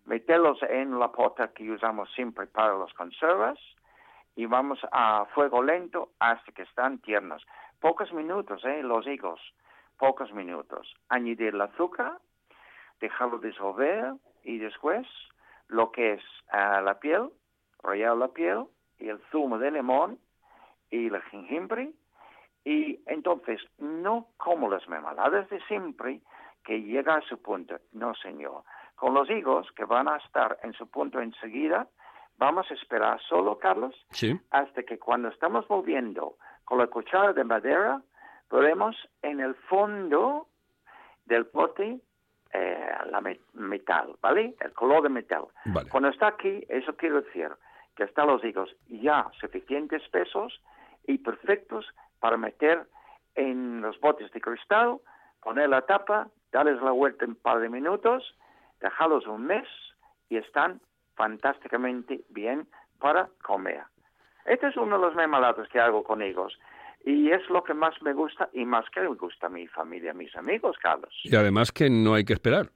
Meterlos 0.07 0.63
en 0.63 0.99
la 0.99 1.11
pota 1.11 1.49
que 1.49 1.71
usamos 1.71 2.11
siempre 2.13 2.47
para 2.47 2.77
las 2.77 2.93
conservas 2.95 3.59
y 4.37 4.47
vamos 4.47 4.79
a 4.93 5.27
fuego 5.35 5.63
lento 5.63 6.11
hasta 6.19 6.53
que 6.53 6.63
están 6.63 6.99
tiernos. 6.99 7.47
Pocos 7.81 8.13
minutos, 8.13 8.65
¿eh? 8.65 8.83
Los 8.83 9.07
higos, 9.07 9.41
pocos 9.99 10.33
minutos. 10.33 10.95
Añadir 11.09 11.55
el 11.55 11.61
azúcar, 11.61 12.19
dejarlo 13.01 13.39
disolver 13.39 14.15
y 14.45 14.59
después 14.59 15.07
lo 15.69 15.91
que 15.91 16.15
es 16.15 16.23
ah, 16.51 16.81
la 16.81 16.99
piel, 16.99 17.31
rallar 17.83 18.17
la 18.17 18.29
piel 18.29 18.67
y 18.99 19.09
el 19.09 19.21
zumo 19.31 19.59
de 19.59 19.71
limón 19.71 20.19
y 20.91 21.07
el 21.07 21.23
jengibre 21.23 21.93
y 22.65 23.01
entonces 23.07 23.61
no 23.79 24.27
como 24.37 24.69
las 24.69 24.87
mermeladas 24.89 25.49
de 25.49 25.61
siempre 25.63 26.21
que 26.65 26.83
llega 26.83 27.15
a 27.15 27.23
su 27.23 27.41
punto. 27.41 27.79
No, 27.93 28.15
señor. 28.15 28.65
Con 28.95 29.15
los 29.15 29.31
higos 29.31 29.71
que 29.73 29.85
van 29.85 30.09
a 30.09 30.17
estar 30.17 30.59
en 30.63 30.75
su 30.75 30.87
punto 30.91 31.21
enseguida, 31.21 31.89
vamos 32.41 32.69
a 32.71 32.75
esperar 32.75 33.21
solo, 33.29 33.59
Carlos, 33.59 33.95
Sí. 34.11 34.39
hasta 34.51 34.83
que 34.83 34.99
cuando 34.99 35.29
estamos 35.29 35.69
moviendo 35.69 36.37
con 36.65 36.79
la 36.79 36.87
cuchara 36.89 37.33
de 37.35 37.45
madera, 37.45 38.01
veremos 38.51 38.97
en 39.23 39.41
el 39.41 39.55
fondo 39.55 40.49
del 41.27 41.47
pote 41.47 42.01
eh, 42.53 42.91
la 43.13 43.21
me- 43.21 43.39
metal, 43.53 44.17
¿vale? 44.21 44.57
El 44.59 44.73
color 44.73 45.05
de 45.05 45.09
metal. 45.09 45.45
Vale. 45.67 45.89
Cuando 45.89 46.09
está 46.09 46.27
aquí, 46.29 46.65
eso 46.69 46.97
quiere 46.97 47.21
decir 47.23 47.49
que 47.95 48.03
están 48.05 48.27
los 48.27 48.43
higos 48.43 48.75
ya 48.89 49.31
suficientes 49.41 50.03
pesos 50.09 50.61
y 51.07 51.19
perfectos 51.19 51.87
para 52.19 52.37
meter 52.37 52.89
en 53.37 53.81
los 53.83 54.01
botes 54.01 54.33
de 54.33 54.41
cristal, 54.41 54.99
poner 55.41 55.69
la 55.69 55.83
tapa, 55.83 56.27
darles 56.51 56.83
la 56.83 56.91
vuelta 56.91 57.25
en 57.25 57.33
un 57.33 57.37
par 57.37 57.61
de 57.61 57.69
minutos, 57.69 58.35
dejarlos 58.81 59.29
un 59.29 59.43
mes 59.47 59.69
y 60.29 60.37
están 60.37 60.81
fantásticamente 61.21 62.23
bien 62.31 62.67
para 62.99 63.29
comer. 63.43 63.83
Este 64.47 64.69
es 64.69 64.77
uno 64.79 64.97
de 64.97 65.05
los 65.07 65.15
mermelados 65.15 65.69
que 65.69 65.79
hago 65.79 66.03
con 66.03 66.23
higos 66.23 66.59
y 67.05 67.31
es 67.31 67.47
lo 67.51 67.63
que 67.63 67.75
más 67.75 67.95
me 68.01 68.15
gusta 68.15 68.49
y 68.55 68.65
más 68.65 68.89
que 68.89 69.03
me 69.03 69.09
gusta 69.09 69.49
a 69.49 69.51
mi 69.51 69.67
familia, 69.67 70.13
a 70.13 70.15
mis 70.15 70.35
amigos, 70.35 70.79
Carlos. 70.81 71.13
Y 71.25 71.37
además 71.37 71.73
que 71.73 71.91
no 71.91 72.15
hay 72.15 72.25
que 72.25 72.33
esperar. 72.33 72.71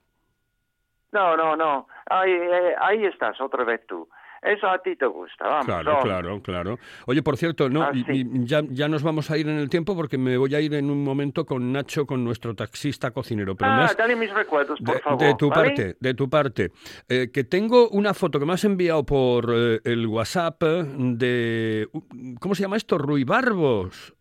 No, 1.11 1.35
no, 1.35 1.55
no. 1.55 1.87
Ahí, 2.07 2.33
eh, 2.33 2.75
ahí 2.79 3.05
estás, 3.05 3.41
otra 3.41 3.63
vez 3.63 3.83
tú. 3.87 4.07
Eso 4.45 4.67
a 4.67 4.77
ti 4.79 4.95
te 4.95 5.05
gusta, 5.07 5.47
vamos. 5.47 5.65
Claro, 5.65 5.93
no. 5.93 5.99
claro, 6.01 6.41
claro. 6.41 6.79
Oye, 7.07 7.23
por 7.23 7.35
cierto, 7.35 7.67
no, 7.69 7.81
Ah, 7.81 7.91
ya, 7.93 8.61
ya 8.69 8.87
nos 8.87 9.01
vamos 9.01 9.31
a 9.31 9.37
ir 9.37 9.47
en 9.49 9.57
el 9.57 9.69
tiempo 9.69 9.95
porque 9.95 10.17
me 10.19 10.37
voy 10.37 10.53
a 10.53 10.61
ir 10.61 10.73
en 10.75 10.89
un 10.91 11.03
momento 11.03 11.45
con 11.45 11.71
Nacho, 11.73 12.05
con 12.05 12.23
nuestro 12.23 12.53
taxista 12.55 13.09
cocinero. 13.11 13.55
Pero 13.55 13.71
Ah, 13.71 13.91
dale 13.97 14.15
mis 14.15 14.31
recuerdos, 14.33 14.79
por 14.79 14.95
de, 14.95 15.01
favor. 15.01 15.19
de 15.19 15.35
tu 15.35 15.49
¿vale? 15.49 15.63
parte, 15.69 15.97
de 15.99 16.13
tu 16.13 16.29
parte. 16.29 16.71
Eh, 17.09 17.31
que 17.33 17.43
tengo 17.43 17.89
una 17.89 18.13
foto 18.13 18.39
que 18.39 18.45
me 18.45 18.53
has 18.53 18.63
enviado 18.65 19.03
por 19.05 19.51
eh, 19.51 19.79
el 19.83 20.05
WhatsApp 20.07 20.61
de... 20.63 21.87
¿Cómo 22.39 22.53
se 22.55 22.61
llama 22.61 22.77
esto? 22.77 22.97
Ruibarbos. 22.97 24.13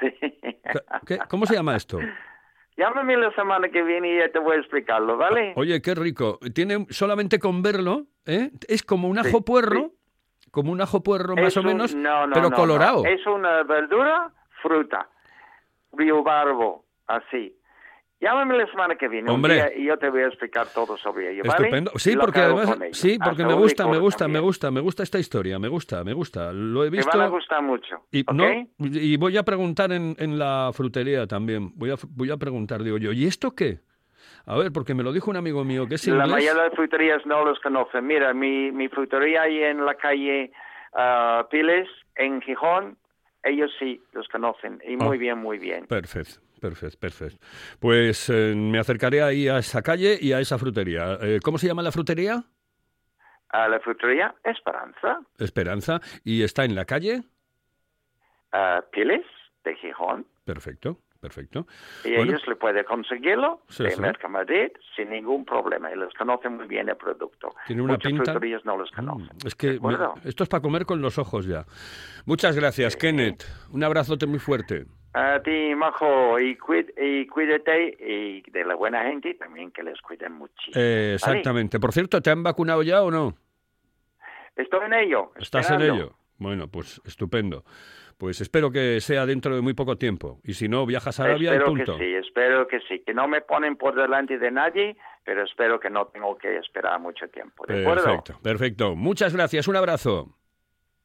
Sí. 0.00 0.08
¿Qué- 0.20 0.80
qué- 1.06 1.18
¿Cómo 1.28 1.46
se 1.46 1.54
llama 1.54 1.76
esto? 1.76 1.98
Llámame 2.76 3.16
la 3.16 3.30
semana 3.34 3.68
que 3.68 3.82
viene 3.82 4.14
y 4.14 4.18
ya 4.18 4.30
te 4.30 4.38
voy 4.38 4.56
a 4.56 4.60
explicarlo, 4.60 5.16
¿vale? 5.16 5.52
Oye, 5.56 5.82
qué 5.82 5.94
rico. 5.94 6.38
Tiene 6.54 6.86
solamente 6.90 7.38
con 7.38 7.62
verlo, 7.62 8.06
¿eh? 8.26 8.50
Es 8.68 8.82
como 8.82 9.08
un 9.08 9.18
Sí, 9.22 9.28
ajo 9.28 9.44
puerro, 9.44 9.90
sí. 10.40 10.48
como 10.50 10.72
un 10.72 10.80
ajo 10.80 11.02
puerro 11.02 11.36
más 11.36 11.56
o 11.56 11.62
menos, 11.62 11.94
no, 11.94 12.26
no, 12.26 12.32
pero 12.34 12.48
no, 12.50 12.56
colorado. 12.56 13.04
Es 13.04 13.26
una 13.26 13.62
verdura, 13.64 14.30
fruta. 14.62 15.08
Biobarbo, 15.92 16.84
así. 17.06 17.54
Llámame 18.22 18.56
la 18.56 18.66
semana 18.68 18.94
que 18.94 19.08
viene 19.08 19.28
un 19.28 19.34
Hombre. 19.34 19.54
día 19.54 19.76
y 19.76 19.84
yo 19.86 19.98
te 19.98 20.08
voy 20.08 20.22
a 20.22 20.28
explicar 20.28 20.68
todo 20.72 20.96
sobre 20.96 21.32
ello, 21.32 21.42
¿vale? 21.44 21.64
Estupendo. 21.66 21.90
Sí, 21.96 22.16
porque 22.16 22.38
además, 22.40 22.78
sí, 22.92 23.18
porque 23.18 23.42
Hasta 23.42 23.54
me 23.54 23.60
gusta, 23.60 23.86
me 23.88 23.98
gusta, 23.98 24.24
me 24.24 24.34
también. 24.34 24.42
gusta, 24.44 24.70
me 24.70 24.80
gusta 24.80 25.02
esta 25.02 25.18
historia, 25.18 25.58
me 25.58 25.66
gusta, 25.68 26.04
me 26.04 26.12
gusta. 26.12 26.52
Lo 26.52 26.84
he 26.84 26.90
Te 26.90 26.96
visto. 26.98 27.18
van 27.18 27.26
a 27.26 27.30
gustar 27.30 27.62
mucho, 27.62 28.06
Y, 28.12 28.20
¿ok? 28.20 28.32
no, 28.32 28.46
y 28.78 29.16
voy 29.16 29.36
a 29.36 29.42
preguntar 29.42 29.90
en, 29.90 30.14
en 30.20 30.38
la 30.38 30.70
frutería 30.72 31.26
también. 31.26 31.72
Voy 31.76 31.90
a, 31.90 31.96
voy 32.10 32.30
a 32.30 32.36
preguntar, 32.36 32.84
digo 32.84 32.96
yo, 32.98 33.10
¿y 33.12 33.26
esto 33.26 33.56
qué? 33.56 33.80
A 34.46 34.56
ver, 34.56 34.70
porque 34.72 34.94
me 34.94 35.02
lo 35.02 35.12
dijo 35.12 35.28
un 35.30 35.36
amigo 35.36 35.64
mío 35.64 35.88
que 35.88 35.96
es 35.96 36.06
La 36.06 36.14
inglés. 36.14 36.30
mayoría 36.30 36.62
de 36.62 36.70
fruterías 36.70 37.26
no 37.26 37.44
los 37.44 37.58
conocen. 37.60 38.06
Mira, 38.06 38.32
mi, 38.34 38.70
mi 38.70 38.88
frutería 38.88 39.42
ahí 39.42 39.62
en 39.64 39.84
la 39.84 39.94
calle 39.94 40.52
ah, 40.94 41.46
Piles, 41.50 41.88
en 42.14 42.40
Gijón, 42.40 42.96
ellos 43.42 43.72
sí 43.80 44.00
los 44.12 44.28
conocen. 44.28 44.80
Y 44.86 44.96
muy 44.96 45.16
Ah. 45.16 45.20
bien, 45.20 45.38
muy 45.38 45.58
bien. 45.58 45.86
Perfecto, 45.86 46.40
perfecto, 46.62 46.98
perfecto. 46.98 47.46
Pues 47.78 48.30
eh, 48.30 48.54
me 48.56 48.78
acercaré 48.78 49.20
ahí 49.22 49.48
a 49.48 49.58
esa 49.58 49.82
calle 49.82 50.16
y 50.20 50.32
a 50.32 50.40
esa 50.40 50.56
frutería. 50.58 51.18
Eh, 51.20 51.40
¿Cómo 51.42 51.58
se 51.58 51.66
llama 51.66 51.82
la 51.82 51.92
frutería? 51.92 52.42
Ah, 53.50 53.68
la 53.68 53.80
frutería 53.80 54.34
Esperanza, 54.44 55.20
Esperanza. 55.38 56.00
¿Y 56.24 56.42
está 56.42 56.64
en 56.64 56.74
la 56.74 56.86
calle? 56.86 57.22
ah, 58.52 58.82
Piles, 58.92 59.26
de 59.64 59.76
Gijón. 59.76 60.26
Perfecto, 60.44 60.98
perfecto. 61.20 61.66
Y 62.04 62.14
Bueno. 62.16 62.32
ellos 62.32 62.42
le 62.48 62.56
pueden 62.56 62.84
conseguirlo 62.84 63.60
Sí, 63.68 63.82
de 63.84 63.90
sí. 63.92 64.00
Mercamadrid 64.00 64.70
sin 64.96 65.10
ningún 65.10 65.44
problema. 65.44 65.92
Y 65.92 65.96
les 65.96 66.12
conocen 66.14 66.56
muy 66.56 66.66
bien 66.66 66.88
el 66.88 66.96
producto. 66.96 67.54
Tiene 67.66 67.82
una 67.82 67.94
Muchas 67.94 68.10
pinta. 68.12 68.32
no 68.64 68.76
los 68.76 68.90
Mm, 68.92 68.96
conocen. 68.96 69.36
Es 69.46 69.54
que 69.54 69.78
me- 69.80 69.96
esto 70.24 70.42
es 70.44 70.48
para 70.48 70.62
comer 70.62 70.84
con 70.86 71.00
los 71.02 71.18
ojos 71.18 71.46
ya. 71.46 71.64
Muchas 72.26 72.56
gracias, 72.56 72.96
Kenneth. 72.96 73.44
Un 73.70 73.84
abrazote 73.84 74.26
muy 74.26 74.38
fuerte. 74.38 74.86
A 75.14 75.40
ti, 75.42 75.74
Majo, 75.74 76.38
y, 76.40 76.56
cuid- 76.56 76.92
y 76.96 77.26
cuídate 77.26 77.96
y 78.00 78.40
de 78.50 78.64
la 78.64 78.74
buena 78.74 79.02
gente 79.04 79.34
también 79.34 79.70
que 79.70 79.82
les 79.82 80.00
cuiden 80.00 80.32
muchísimo. 80.32 80.72
Eh, 80.74 80.80
¿vale? 81.00 81.14
exactamente. 81.14 81.78
Por 81.78 81.92
cierto, 81.92 82.20
¿te 82.22 82.30
han 82.30 82.42
vacunado 82.42 82.82
ya 82.82 83.02
o 83.02 83.10
no? 83.10 83.34
Estoy 84.56 84.86
en 84.86 84.94
ello. 84.94 85.32
¿Estás 85.36 85.68
en 85.70 85.74
esperando. 85.80 86.02
ello? 86.04 86.14
Bueno, 86.38 86.68
pues 86.68 87.00
estupendo. 87.04 87.64
Pues 88.18 88.40
espero 88.40 88.70
que 88.70 89.00
sea 89.00 89.26
dentro 89.26 89.54
de 89.54 89.60
muy 89.62 89.74
poco 89.74 89.96
tiempo. 89.96 90.38
Y 90.44 90.54
si 90.54 90.68
no, 90.68 90.86
viajas 90.86 91.18
a 91.20 91.24
Arabia 91.24 91.50
y 91.50 91.54
espero 91.56 91.66
punto. 91.66 91.98
que 91.98 92.04
sí, 92.04 92.14
espero 92.14 92.66
que 92.68 92.80
sí. 92.88 93.00
Que 93.04 93.12
no 93.12 93.26
me 93.28 93.40
ponen 93.40 93.76
por 93.76 93.94
delante 93.94 94.38
de 94.38 94.50
nadie, 94.50 94.96
pero 95.24 95.42
espero 95.44 95.78
que 95.80 95.90
no 95.90 96.06
tengo 96.06 96.36
que 96.38 96.56
esperar 96.58 96.98
mucho 97.00 97.28
tiempo. 97.28 97.66
¿De 97.66 97.80
acuerdo? 97.82 98.04
Perfecto, 98.04 98.38
perfecto. 98.42 98.94
Muchas 98.96 99.34
gracias. 99.34 99.66
Un 99.68 99.76
abrazo. 99.76 100.36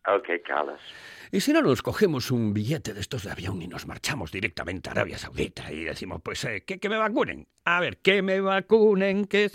Ok, 0.07 0.29
Carlos. 0.45 0.79
Y 1.31 1.41
si 1.41 1.53
no 1.53 1.61
nos 1.61 1.81
cogemos 1.81 2.31
un 2.31 2.53
billete 2.53 2.93
de 2.93 3.01
estos 3.01 3.23
de 3.23 3.31
avión 3.31 3.61
y 3.61 3.67
nos 3.67 3.85
marchamos 3.85 4.31
directamente 4.31 4.89
a 4.89 4.93
Arabia 4.93 5.17
Saudita 5.17 5.71
y 5.71 5.83
decimos, 5.83 6.21
pues, 6.23 6.43
eh, 6.45 6.63
que, 6.63 6.89
me 6.89 6.97
vacunen. 6.97 7.47
A 7.65 7.79
ver, 7.79 7.97
que 7.97 8.21
me 8.21 8.39
vacunen, 8.39 9.25
que... 9.25 9.49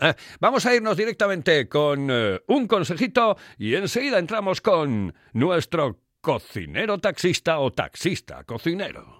Eh, 0.00 0.14
vamos 0.40 0.66
a 0.66 0.74
irnos 0.74 0.96
directamente 0.96 1.68
con 1.68 2.08
eh, 2.10 2.40
un 2.46 2.66
consejito 2.66 3.36
y 3.58 3.74
enseguida 3.74 4.18
entramos 4.18 4.60
con 4.60 5.14
nuestro 5.32 6.00
cocinero 6.20 6.98
taxista 6.98 7.58
o 7.58 7.72
taxista 7.72 8.44
cocinero. 8.44 9.19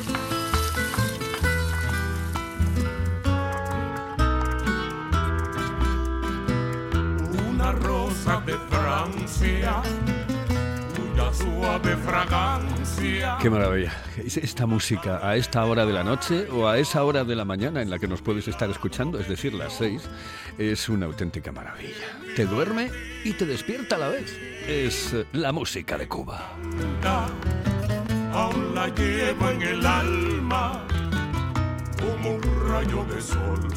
Cuya 10.95 11.33
suave 11.33 11.95
fragancia. 11.97 13.37
Qué 13.39 13.49
maravilla. 13.49 13.93
¿Es 14.17 14.37
Esta 14.37 14.65
música 14.65 15.19
a 15.21 15.35
esta 15.35 15.63
hora 15.65 15.85
de 15.85 15.93
la 15.93 16.03
noche 16.03 16.47
o 16.49 16.67
a 16.67 16.79
esa 16.79 17.03
hora 17.03 17.23
de 17.23 17.35
la 17.35 17.45
mañana 17.45 17.81
en 17.81 17.89
la 17.89 17.99
que 17.99 18.07
nos 18.07 18.21
puedes 18.21 18.47
estar 18.47 18.69
escuchando, 18.69 19.19
es 19.19 19.27
decir, 19.27 19.53
las 19.53 19.73
seis, 19.73 20.09
es 20.57 20.89
una 20.89 21.05
auténtica 21.05 21.51
maravilla. 21.51 22.19
Te 22.35 22.45
duerme 22.45 22.89
y 23.23 23.33
te 23.33 23.45
despierta 23.45 23.95
a 23.95 23.99
la 23.99 24.07
vez. 24.09 24.35
Es 24.67 25.13
eh, 25.13 25.25
la 25.33 25.51
música 25.51 25.97
de 25.97 26.07
Cuba. 26.07 26.53
Aún 28.33 28.73
la 28.73 28.87
llevo 28.87 29.49
en 29.49 29.61
el 29.61 29.85
alma 29.85 30.85
como 31.99 32.35
un 32.35 32.69
rayo 32.69 33.03
de 33.05 33.21
sol. 33.21 33.67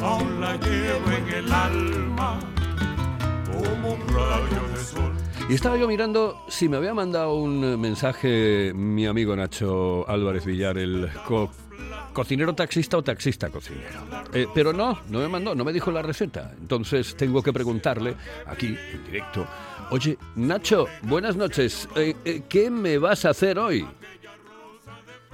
Aún 0.00 0.40
la 0.40 0.56
llevo 0.56 1.10
en 1.12 1.28
el 1.28 1.52
alma 1.52 2.38
como 3.64 3.94
un 3.94 4.00
rayo 4.08 4.68
de 4.70 4.76
sol. 4.76 5.12
Y 5.48 5.54
estaba 5.54 5.76
yo 5.76 5.86
mirando 5.88 6.44
si 6.48 6.68
me 6.68 6.76
había 6.76 6.94
mandado 6.94 7.34
un 7.34 7.80
mensaje 7.80 8.72
mi 8.74 9.06
amigo 9.06 9.34
Nacho 9.36 10.08
Álvarez 10.08 10.44
Villar, 10.46 10.78
el 10.78 11.08
co- 11.26 11.50
cocinero 12.12 12.54
taxista 12.54 12.96
o 12.96 13.02
taxista 13.02 13.50
cocinero. 13.50 14.00
Eh, 14.32 14.46
pero 14.54 14.72
no, 14.72 15.00
no 15.08 15.18
me 15.18 15.28
mandó, 15.28 15.54
no 15.54 15.64
me 15.64 15.72
dijo 15.72 15.90
la 15.90 16.00
receta. 16.02 16.52
Entonces 16.60 17.16
tengo 17.16 17.42
que 17.42 17.52
preguntarle 17.52 18.14
aquí, 18.46 18.66
en 18.92 19.04
directo, 19.04 19.46
oye, 19.90 20.16
Nacho, 20.36 20.86
buenas 21.02 21.36
noches, 21.36 21.88
eh, 21.96 22.14
eh, 22.24 22.42
¿qué 22.48 22.70
me 22.70 22.98
vas 22.98 23.24
a 23.24 23.30
hacer 23.30 23.58
hoy? 23.58 23.86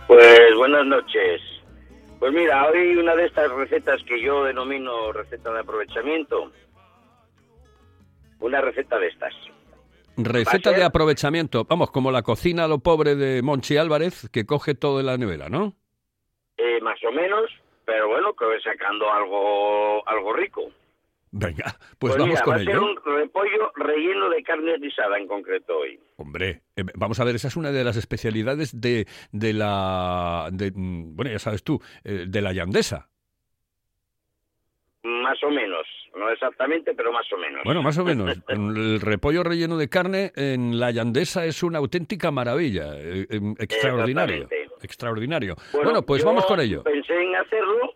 Pues 0.06 0.56
buenas 0.56 0.86
noches. 0.86 1.40
Pues 2.18 2.32
mira, 2.32 2.66
hoy 2.66 2.96
una 2.96 3.14
de 3.14 3.26
estas 3.26 3.50
recetas 3.52 4.02
que 4.04 4.20
yo 4.20 4.42
denomino 4.42 5.12
receta 5.12 5.52
de 5.52 5.60
aprovechamiento. 5.60 6.50
Una 8.40 8.60
receta 8.60 8.98
de 8.98 9.08
estas. 9.08 9.34
Receta 10.16 10.72
de 10.72 10.82
aprovechamiento, 10.84 11.64
vamos, 11.64 11.90
como 11.92 12.10
la 12.10 12.22
cocina 12.22 12.64
a 12.64 12.68
lo 12.68 12.80
pobre 12.80 13.14
de 13.14 13.40
Monchi 13.42 13.76
Álvarez, 13.76 14.28
que 14.32 14.46
coge 14.46 14.74
todo 14.74 14.98
de 14.98 15.04
la 15.04 15.16
nevera, 15.16 15.48
¿no? 15.48 15.74
Eh, 16.56 16.80
más 16.80 16.98
o 17.08 17.12
menos, 17.12 17.48
pero 17.84 18.08
bueno, 18.08 18.34
que 18.34 18.44
voy 18.44 18.60
sacando 18.62 19.08
algo, 19.12 20.06
algo 20.08 20.32
rico. 20.32 20.62
Venga, 21.30 21.76
pues, 21.98 22.14
Pues, 22.14 22.16
vamos 22.16 22.28
mira, 22.30 22.42
con 22.42 22.52
va 22.52 22.56
a 22.56 22.58
ser 22.64 22.68
ello. 22.70 22.82
un 22.84 22.96
repollo 23.04 23.70
relleno 23.76 24.28
de 24.30 24.42
carne 24.42 24.76
guisada 24.80 25.18
en 25.18 25.28
concreto 25.28 25.78
hoy. 25.78 26.00
Hombre, 26.16 26.62
eh, 26.74 26.84
vamos 26.94 27.20
a 27.20 27.24
ver, 27.24 27.36
esa 27.36 27.48
es 27.48 27.56
una 27.56 27.70
de 27.70 27.84
las 27.84 27.96
especialidades 27.96 28.80
de, 28.80 29.06
de 29.30 29.52
la... 29.52 30.48
de, 30.50 30.72
mm, 30.74 31.14
bueno, 31.14 31.30
ya 31.30 31.38
sabes 31.38 31.62
tú, 31.62 31.80
eh, 32.02 32.24
de 32.26 32.40
la 32.42 32.52
yandesa. 32.52 33.08
Más 35.04 35.42
o 35.44 35.50
menos, 35.50 35.86
no 36.18 36.30
exactamente, 36.30 36.92
pero 36.94 37.12
más 37.12 37.26
o 37.32 37.38
menos. 37.38 37.62
Bueno, 37.64 37.82
más 37.82 37.96
o 37.98 38.04
menos. 38.04 38.36
El 38.48 39.00
repollo 39.00 39.42
relleno 39.42 39.76
de 39.78 39.88
carne 39.88 40.32
en 40.36 40.78
la 40.78 40.90
yandesa 40.90 41.46
es 41.46 41.62
una 41.62 41.78
auténtica 41.78 42.30
maravilla. 42.30 42.92
eh, 42.96 43.26
eh, 43.30 43.40
extraordinario. 43.58 44.48
Extraordinario. 44.82 45.56
Bueno, 45.72 46.02
pues 46.02 46.22
yo 46.22 46.26
vamos 46.28 46.44
con 46.46 46.60
ello. 46.60 46.82
Pensé 46.82 47.14
en 47.14 47.34
hacerlo 47.36 47.94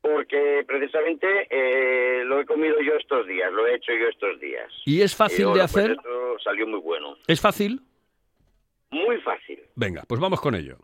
porque 0.00 0.64
precisamente 0.66 1.26
eh, 1.50 2.24
lo 2.24 2.40
he 2.40 2.46
comido 2.46 2.76
yo 2.80 2.94
estos 2.94 3.26
días, 3.26 3.52
lo 3.52 3.66
he 3.66 3.74
hecho 3.74 3.92
yo 3.92 4.08
estos 4.08 4.40
días. 4.40 4.72
¿Y 4.86 5.02
es 5.02 5.14
fácil 5.14 5.40
Y 5.46 5.48
de 5.48 5.50
pues 5.52 5.64
hacer? 5.64 5.90
esto 5.92 6.36
salió 6.42 6.66
muy 6.66 6.80
bueno. 6.80 7.16
¿Es 7.26 7.40
fácil? 7.40 7.80
Muy 8.90 9.20
fácil. 9.20 9.60
Venga, 9.74 10.04
pues 10.08 10.20
vamos 10.20 10.40
con 10.40 10.54
ello. 10.54 10.78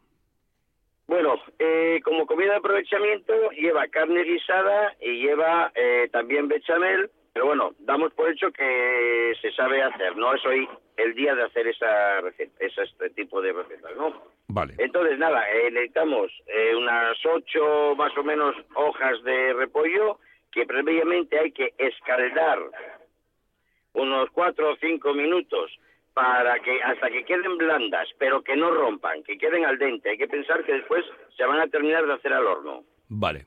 Bueno, 1.06 1.38
eh, 1.58 2.00
como 2.02 2.26
comida 2.26 2.52
de 2.52 2.58
aprovechamiento 2.58 3.50
lleva 3.50 3.88
carne 3.88 4.22
guisada 4.24 4.94
y 5.00 5.22
lleva 5.22 5.70
eh, 5.74 6.08
también 6.10 6.48
bechamel, 6.48 7.10
pero 7.32 7.46
bueno, 7.46 7.72
damos 7.80 8.12
por 8.14 8.30
hecho 8.30 8.50
que 8.52 9.34
se 9.42 9.52
sabe 9.52 9.82
hacer, 9.82 10.16
no 10.16 10.34
es 10.34 10.44
hoy 10.46 10.68
el 10.96 11.14
día 11.14 11.34
de 11.34 11.42
hacer 11.42 11.66
esa 11.66 12.20
receta, 12.22 12.52
ese 12.64 12.82
este 12.82 13.10
tipo 13.10 13.42
de 13.42 13.52
recetas, 13.52 13.94
¿no? 13.96 14.14
Vale. 14.48 14.74
Entonces, 14.78 15.18
nada, 15.18 15.44
eh, 15.50 15.70
necesitamos 15.70 16.30
eh, 16.46 16.74
unas 16.76 17.16
ocho 17.26 17.94
más 17.96 18.16
o 18.16 18.22
menos 18.22 18.54
hojas 18.74 19.22
de 19.24 19.52
repollo 19.52 20.18
que 20.52 20.64
previamente 20.64 21.38
hay 21.38 21.50
que 21.52 21.74
escaldar 21.76 22.60
unos 23.94 24.30
cuatro 24.30 24.72
o 24.72 24.76
cinco 24.76 25.12
minutos 25.12 25.70
para 26.14 26.60
que 26.60 26.80
hasta 26.82 27.10
que 27.10 27.24
queden 27.24 27.58
blandas, 27.58 28.08
pero 28.18 28.42
que 28.42 28.54
no 28.56 28.70
rompan, 28.70 29.22
que 29.24 29.36
queden 29.36 29.64
al 29.64 29.78
dente. 29.78 30.10
Hay 30.10 30.16
que 30.18 30.28
pensar 30.28 30.64
que 30.64 30.72
después 30.74 31.04
se 31.36 31.44
van 31.44 31.60
a 31.60 31.66
terminar 31.66 32.06
de 32.06 32.12
hacer 32.14 32.32
al 32.32 32.46
horno. 32.46 32.84
Vale. 33.08 33.44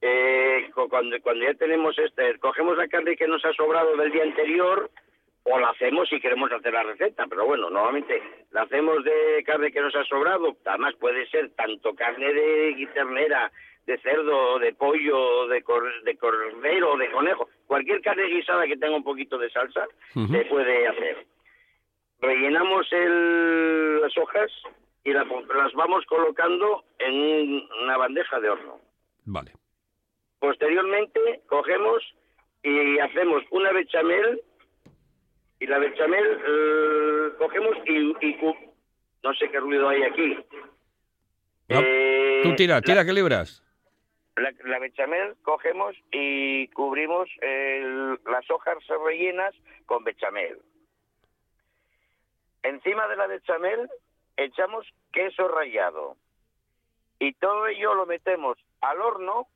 Eh, 0.00 0.68
cu- 0.74 0.88
cuando, 0.88 1.20
cuando 1.22 1.44
ya 1.44 1.54
tenemos 1.54 1.96
este, 1.98 2.38
cogemos 2.40 2.76
la 2.76 2.88
carne 2.88 3.16
que 3.16 3.28
nos 3.28 3.44
ha 3.44 3.52
sobrado 3.52 3.96
del 3.96 4.10
día 4.10 4.24
anterior 4.24 4.90
o 5.44 5.58
la 5.60 5.68
hacemos 5.70 6.08
si 6.08 6.20
queremos 6.20 6.50
hacer 6.52 6.72
la 6.72 6.82
receta, 6.82 7.26
pero 7.28 7.46
bueno, 7.46 7.70
normalmente 7.70 8.20
la 8.50 8.62
hacemos 8.62 9.04
de 9.04 9.42
carne 9.46 9.70
que 9.72 9.80
nos 9.80 9.94
ha 9.94 10.04
sobrado, 10.04 10.56
además 10.64 10.94
puede 10.98 11.26
ser 11.28 11.50
tanto 11.54 11.94
carne 11.94 12.32
de 12.32 12.88
ternera, 12.92 13.50
de 13.86 13.98
cerdo, 13.98 14.58
de 14.58 14.72
pollo, 14.74 15.46
de, 15.48 15.62
cor- 15.62 16.02
de 16.02 16.16
cordero, 16.16 16.96
de 16.96 17.10
conejo, 17.10 17.48
cualquier 17.66 18.00
carne 18.02 18.24
guisada 18.26 18.66
que 18.66 18.76
tenga 18.76 18.96
un 18.96 19.04
poquito 19.04 19.38
de 19.38 19.50
salsa 19.50 19.86
se 20.14 20.44
puede 20.46 20.86
hacer. 20.88 21.26
Rellenamos 22.22 22.86
el- 22.92 24.00
las 24.00 24.16
hojas 24.16 24.50
y 25.04 25.12
la- 25.12 25.24
las 25.24 25.72
vamos 25.74 26.04
colocando 26.06 26.84
en 27.00 27.14
un- 27.14 27.68
una 27.82 27.96
bandeja 27.98 28.38
de 28.40 28.48
horno. 28.48 28.80
Vale. 29.26 29.52
Posteriormente 30.38 31.42
cogemos 31.48 32.02
y 32.62 32.98
hacemos 33.00 33.42
una 33.50 33.72
bechamel 33.72 34.40
y 35.60 35.66
la 35.66 35.78
bechamel 35.78 36.24
eh, 36.46 37.32
cogemos 37.38 37.76
y, 37.86 38.26
y 38.26 38.36
no 39.22 39.34
sé 39.34 39.50
qué 39.50 39.58
ruido 39.60 39.88
hay 39.88 40.02
aquí. 40.04 40.36
Eh, 41.68 42.40
Tú 42.42 42.54
tira, 42.54 42.76
la- 42.76 42.82
tira 42.82 43.04
que 43.04 43.12
libras. 43.12 43.62
la, 44.36 44.52
la 44.64 44.78
bechamel 44.78 45.34
cogemos 45.42 45.94
y 46.10 46.68
cubrimos 46.68 47.28
el- 47.40 48.18
las 48.26 48.48
hojas 48.50 48.76
rellenas 49.04 49.54
con 49.86 50.04
bechamel. 50.04 50.58
Encima 52.62 53.08
de 53.08 53.16
la 53.16 53.26
bechamel 53.26 53.90
echamos 54.36 54.86
queso 55.12 55.48
rallado. 55.48 56.16
Y 57.18 57.34
todo 57.34 57.66
ello 57.66 57.94
lo 57.94 58.06
metemos 58.06 58.58
al 58.80 59.00
horno, 59.00 59.46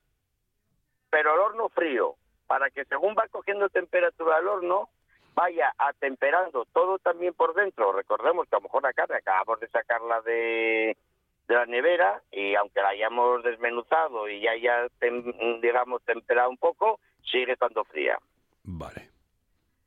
pero 1.11 1.33
al 1.33 1.40
horno 1.40 1.69
frío, 1.69 2.14
para 2.47 2.71
que 2.71 2.85
según 2.85 3.14
va 3.19 3.27
cogiendo 3.29 3.69
temperatura 3.69 4.37
al 4.37 4.47
horno, 4.49 4.88
vaya 5.35 5.73
atemperando 5.79 6.64
todo 6.66 6.99
también 6.99 7.35
por 7.35 7.55
dentro. 7.55 7.92
Recordemos 7.92 8.49
que 8.49 8.57
a 8.57 8.59
lo 8.59 8.64
mejor 8.64 8.83
la 8.83 8.92
carne 8.92 9.16
acabamos 9.16 9.61
de 9.61 9.69
sacarla 9.69 10.21
de, 10.23 10.97
de 11.49 11.55
la 11.55 11.66
nevera 11.66 12.23
y 12.31 12.55
aunque 12.55 12.81
la 12.81 12.88
hayamos 12.90 13.42
desmenuzado 13.42 14.29
y 14.29 14.40
ya 14.40 14.53
haya, 14.53 14.87
tem- 15.01 15.61
digamos, 15.61 16.03
temperado 16.05 16.49
un 16.51 16.57
poco, 16.57 17.01
sigue 17.25 17.53
estando 17.53 17.85
fría. 17.85 18.19
Vale. 18.62 19.11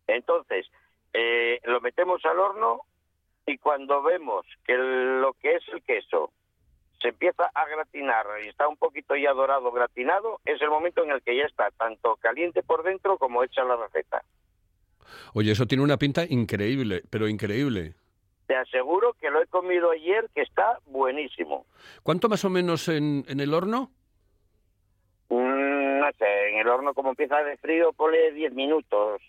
Entonces, 0.07 0.69
eh, 1.13 1.59
lo 1.63 1.79
metemos 1.81 2.23
al 2.25 2.39
horno 2.39 2.81
y 3.51 3.57
cuando 3.57 4.01
vemos 4.03 4.45
que 4.65 4.73
el- 4.73 5.21
lo 5.21 5.33
que 5.33 5.55
es 5.55 5.63
el 5.73 5.81
queso 5.83 6.31
se 7.01 7.09
empieza 7.09 7.49
a 7.53 7.65
gratinar 7.67 8.25
y 8.43 8.49
está 8.49 8.67
un 8.67 8.75
poquito 8.77 9.15
ya 9.15 9.31
dorado 9.33 9.71
gratinado, 9.71 10.39
es 10.45 10.61
el 10.61 10.69
momento 10.69 11.03
en 11.03 11.11
el 11.11 11.21
que 11.21 11.35
ya 11.37 11.43
está 11.45 11.71
tanto 11.71 12.17
caliente 12.17 12.61
por 12.61 12.83
dentro 12.83 13.17
como 13.17 13.43
hecha 13.43 13.63
la 13.63 13.77
receta. 13.77 14.21
Oye, 15.33 15.51
eso 15.53 15.65
tiene 15.65 15.83
una 15.83 15.97
pinta 15.97 16.25
increíble, 16.27 17.03
pero 17.09 17.27
increíble. 17.27 17.93
Te 18.47 18.55
aseguro 18.55 19.13
que 19.13 19.29
lo 19.29 19.41
he 19.41 19.47
comido 19.47 19.91
ayer, 19.91 20.29
que 20.35 20.41
está 20.41 20.79
buenísimo. 20.87 21.65
¿Cuánto 22.03 22.27
más 22.29 22.43
o 22.45 22.49
menos 22.49 22.87
en, 22.89 23.23
en 23.27 23.39
el 23.39 23.53
horno? 23.53 23.91
Mm, 25.29 25.99
no 25.99 26.11
sé, 26.17 26.49
en 26.49 26.59
el 26.59 26.67
horno 26.67 26.93
como 26.93 27.09
empieza 27.09 27.37
de 27.43 27.57
frío, 27.57 27.93
ponle 27.93 28.31
10 28.33 28.53
minutos, 28.53 29.21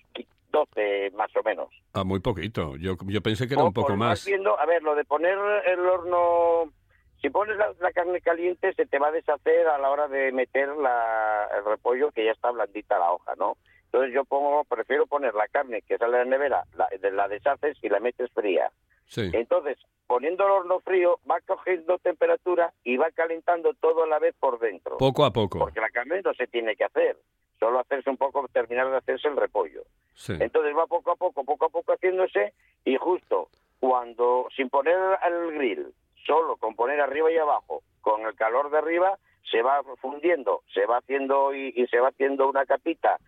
12 0.51 1.11
más 1.15 1.35
o 1.37 1.43
menos. 1.43 1.69
Ah, 1.93 2.05
muy 2.05 2.21
poquito. 2.21 2.77
Yo, 2.77 2.95
yo 3.07 3.21
pensé 3.21 3.47
que 3.49 3.55
era 3.55 3.65
un 3.65 3.73
Poco, 3.73 3.97
más. 3.97 4.25
viendo, 4.25 4.59
a 4.59 4.67
ver, 4.67 4.83
lo 4.83 4.95
de 4.95 5.05
poner 5.05 5.39
el 5.67 5.81
horno, 5.81 6.73
si 7.21 7.31
pones 7.31 7.57
la, 7.57 7.73
la 7.81 7.93
carne 7.93 8.21
caliente 8.21 8.73
se 8.75 8.87
te 8.87 8.99
va 8.99 9.09
a 9.09 9.13
deshacer 9.13 9.67
a 9.69 9.79
la 9.79 9.91
hora 9.91 10.09
de 10.09 10.33
meter 10.33 10.69
la, 10.77 11.49
el 11.57 11.65
repollo 11.65 12.11
que 12.13 12.25
ya 12.25 12.33
está 12.33 12.51
blandita 12.51 12.99
la 12.99 13.13
hoja, 13.13 13.35
¿no? 13.37 13.57
Entonces 13.87 14.15
yo 14.15 14.25
pongo, 14.25 14.65
prefiero 14.65 15.07
poner 15.07 15.35
la 15.35 15.49
carne 15.49 15.83
que 15.83 15.99
sale 15.99 16.19
de 16.19 16.25
la 16.25 16.31
nevera, 16.31 16.65
la, 16.77 16.89
la 17.11 17.29
deshaces 17.29 17.77
y 17.83 17.89
la 17.89 17.99
metes 17.99 18.31
fría. 18.33 18.71
Sí. 19.07 19.29
Entonces, 19.33 19.77
poniendo 20.07 20.45
el 20.45 20.53
horno 20.53 20.79
frío, 20.81 21.19
va 21.29 21.41
cogiendo 21.41 21.99
temperatura 21.99 22.73
y 22.85 22.97
va 22.97 23.11
calentando 23.11 23.75
todo 23.75 24.05
a 24.05 24.07
la 24.07 24.21
vez 24.21 24.35
por 24.39 24.61
dentro. 24.61 24.99
Poco 24.99 25.25
a 25.25 25.33
poco. 25.33 25.59
Porque 25.59 25.81
la 25.81 25.91
carne 25.91 26.23
no 26.25 26.33
se 26.35 26.47
tiene 26.47 26.77
que 26.77 26.85
hacer, 26.85 27.17
solo 27.61 27.79
hacerse 27.79 28.11
un 28.11 28.17
poco, 28.17 28.49
terminar 28.49 28.91
de 28.91 28.97
hacerse 28.97 29.29
el 29.29 29.37
repollo. 29.37 29.83
Sí. 30.15 30.33
Entonces 30.41 30.75
va 30.77 30.87
poco 30.87 31.13
a 31.13 31.17
poco, 31.17 31.45
poco 31.45 31.67
a 31.67 31.69
poco 31.69 31.93
haciéndose 31.93 32.55
y 32.85 32.97
justo 32.97 33.49
cuando, 33.79 34.49
sin 34.57 34.69
poner 34.69 34.97
el 35.27 35.53
grill, 35.53 35.95
solo 36.27 36.57
con 36.57 36.75
poner 36.75 37.01
arriba 37.01 37.31
y 37.31 37.37
abajo, 37.37 37.83
con 38.01 38.23
el 38.23 38.35
calor 38.35 38.71
de 38.71 38.79
arriba, 38.79 39.19
se 39.51 39.63
va 39.63 39.83
fundiendo, 40.01 40.63
se 40.75 40.87
va 40.87 40.99
haciendo 40.99 41.55
y, 41.55 41.73
y 41.77 41.87
se 41.87 42.01
va 42.01 42.09
haciendo 42.09 42.49
una 42.49 42.67
capita 42.67 43.19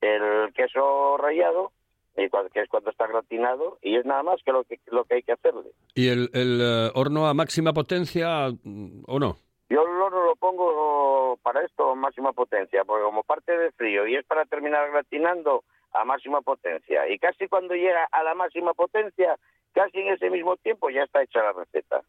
el 0.00 0.52
queso 0.54 1.16
rallado, 1.16 1.72
que 2.14 2.60
es 2.60 2.68
cuando 2.68 2.90
está 2.90 3.06
gratinado, 3.06 3.78
y 3.82 3.96
es 3.96 4.04
nada 4.04 4.22
más 4.22 4.40
que 4.44 4.52
lo 4.52 4.64
que, 4.64 4.80
lo 4.86 5.04
que 5.04 5.16
hay 5.16 5.22
que 5.22 5.32
hacerle. 5.32 5.70
¿Y 5.94 6.08
el, 6.08 6.30
el, 6.32 6.60
eh, 6.60 6.90
horno 6.94 7.28
a 7.28 7.34
máxima 7.34 7.72
potencia 7.72 8.50
mm, 8.50 9.04
o 9.06 9.18
no? 9.18 9.36
Yo 9.70 9.82
el 9.82 10.00
horno 10.00 10.24
lo 10.24 10.36
pongo 10.36 11.38
para 11.42 11.62
esto 11.62 11.94
máxima 11.94 12.32
potencia, 12.32 12.84
porque 12.84 13.04
como 13.04 13.22
parte 13.22 13.56
de 13.56 13.70
frío 13.72 14.06
y 14.06 14.16
es 14.16 14.24
para 14.24 14.46
terminar 14.46 14.90
gratinando 14.90 15.64
a 15.92 16.04
máxima 16.04 16.40
potencia. 16.40 17.06
Y 17.08 17.18
casi 17.18 17.48
cuando 17.48 17.74
llega 17.74 18.08
a 18.10 18.22
la 18.22 18.34
máxima 18.34 18.72
potencia, 18.72 19.36
casi 19.72 19.98
en 20.00 20.14
ese 20.14 20.30
mismo 20.30 20.56
tiempo 20.56 20.88
ya 20.88 21.02
está 21.02 21.22
hecha 21.22 21.42
la 21.42 21.52
receta. 21.52 22.02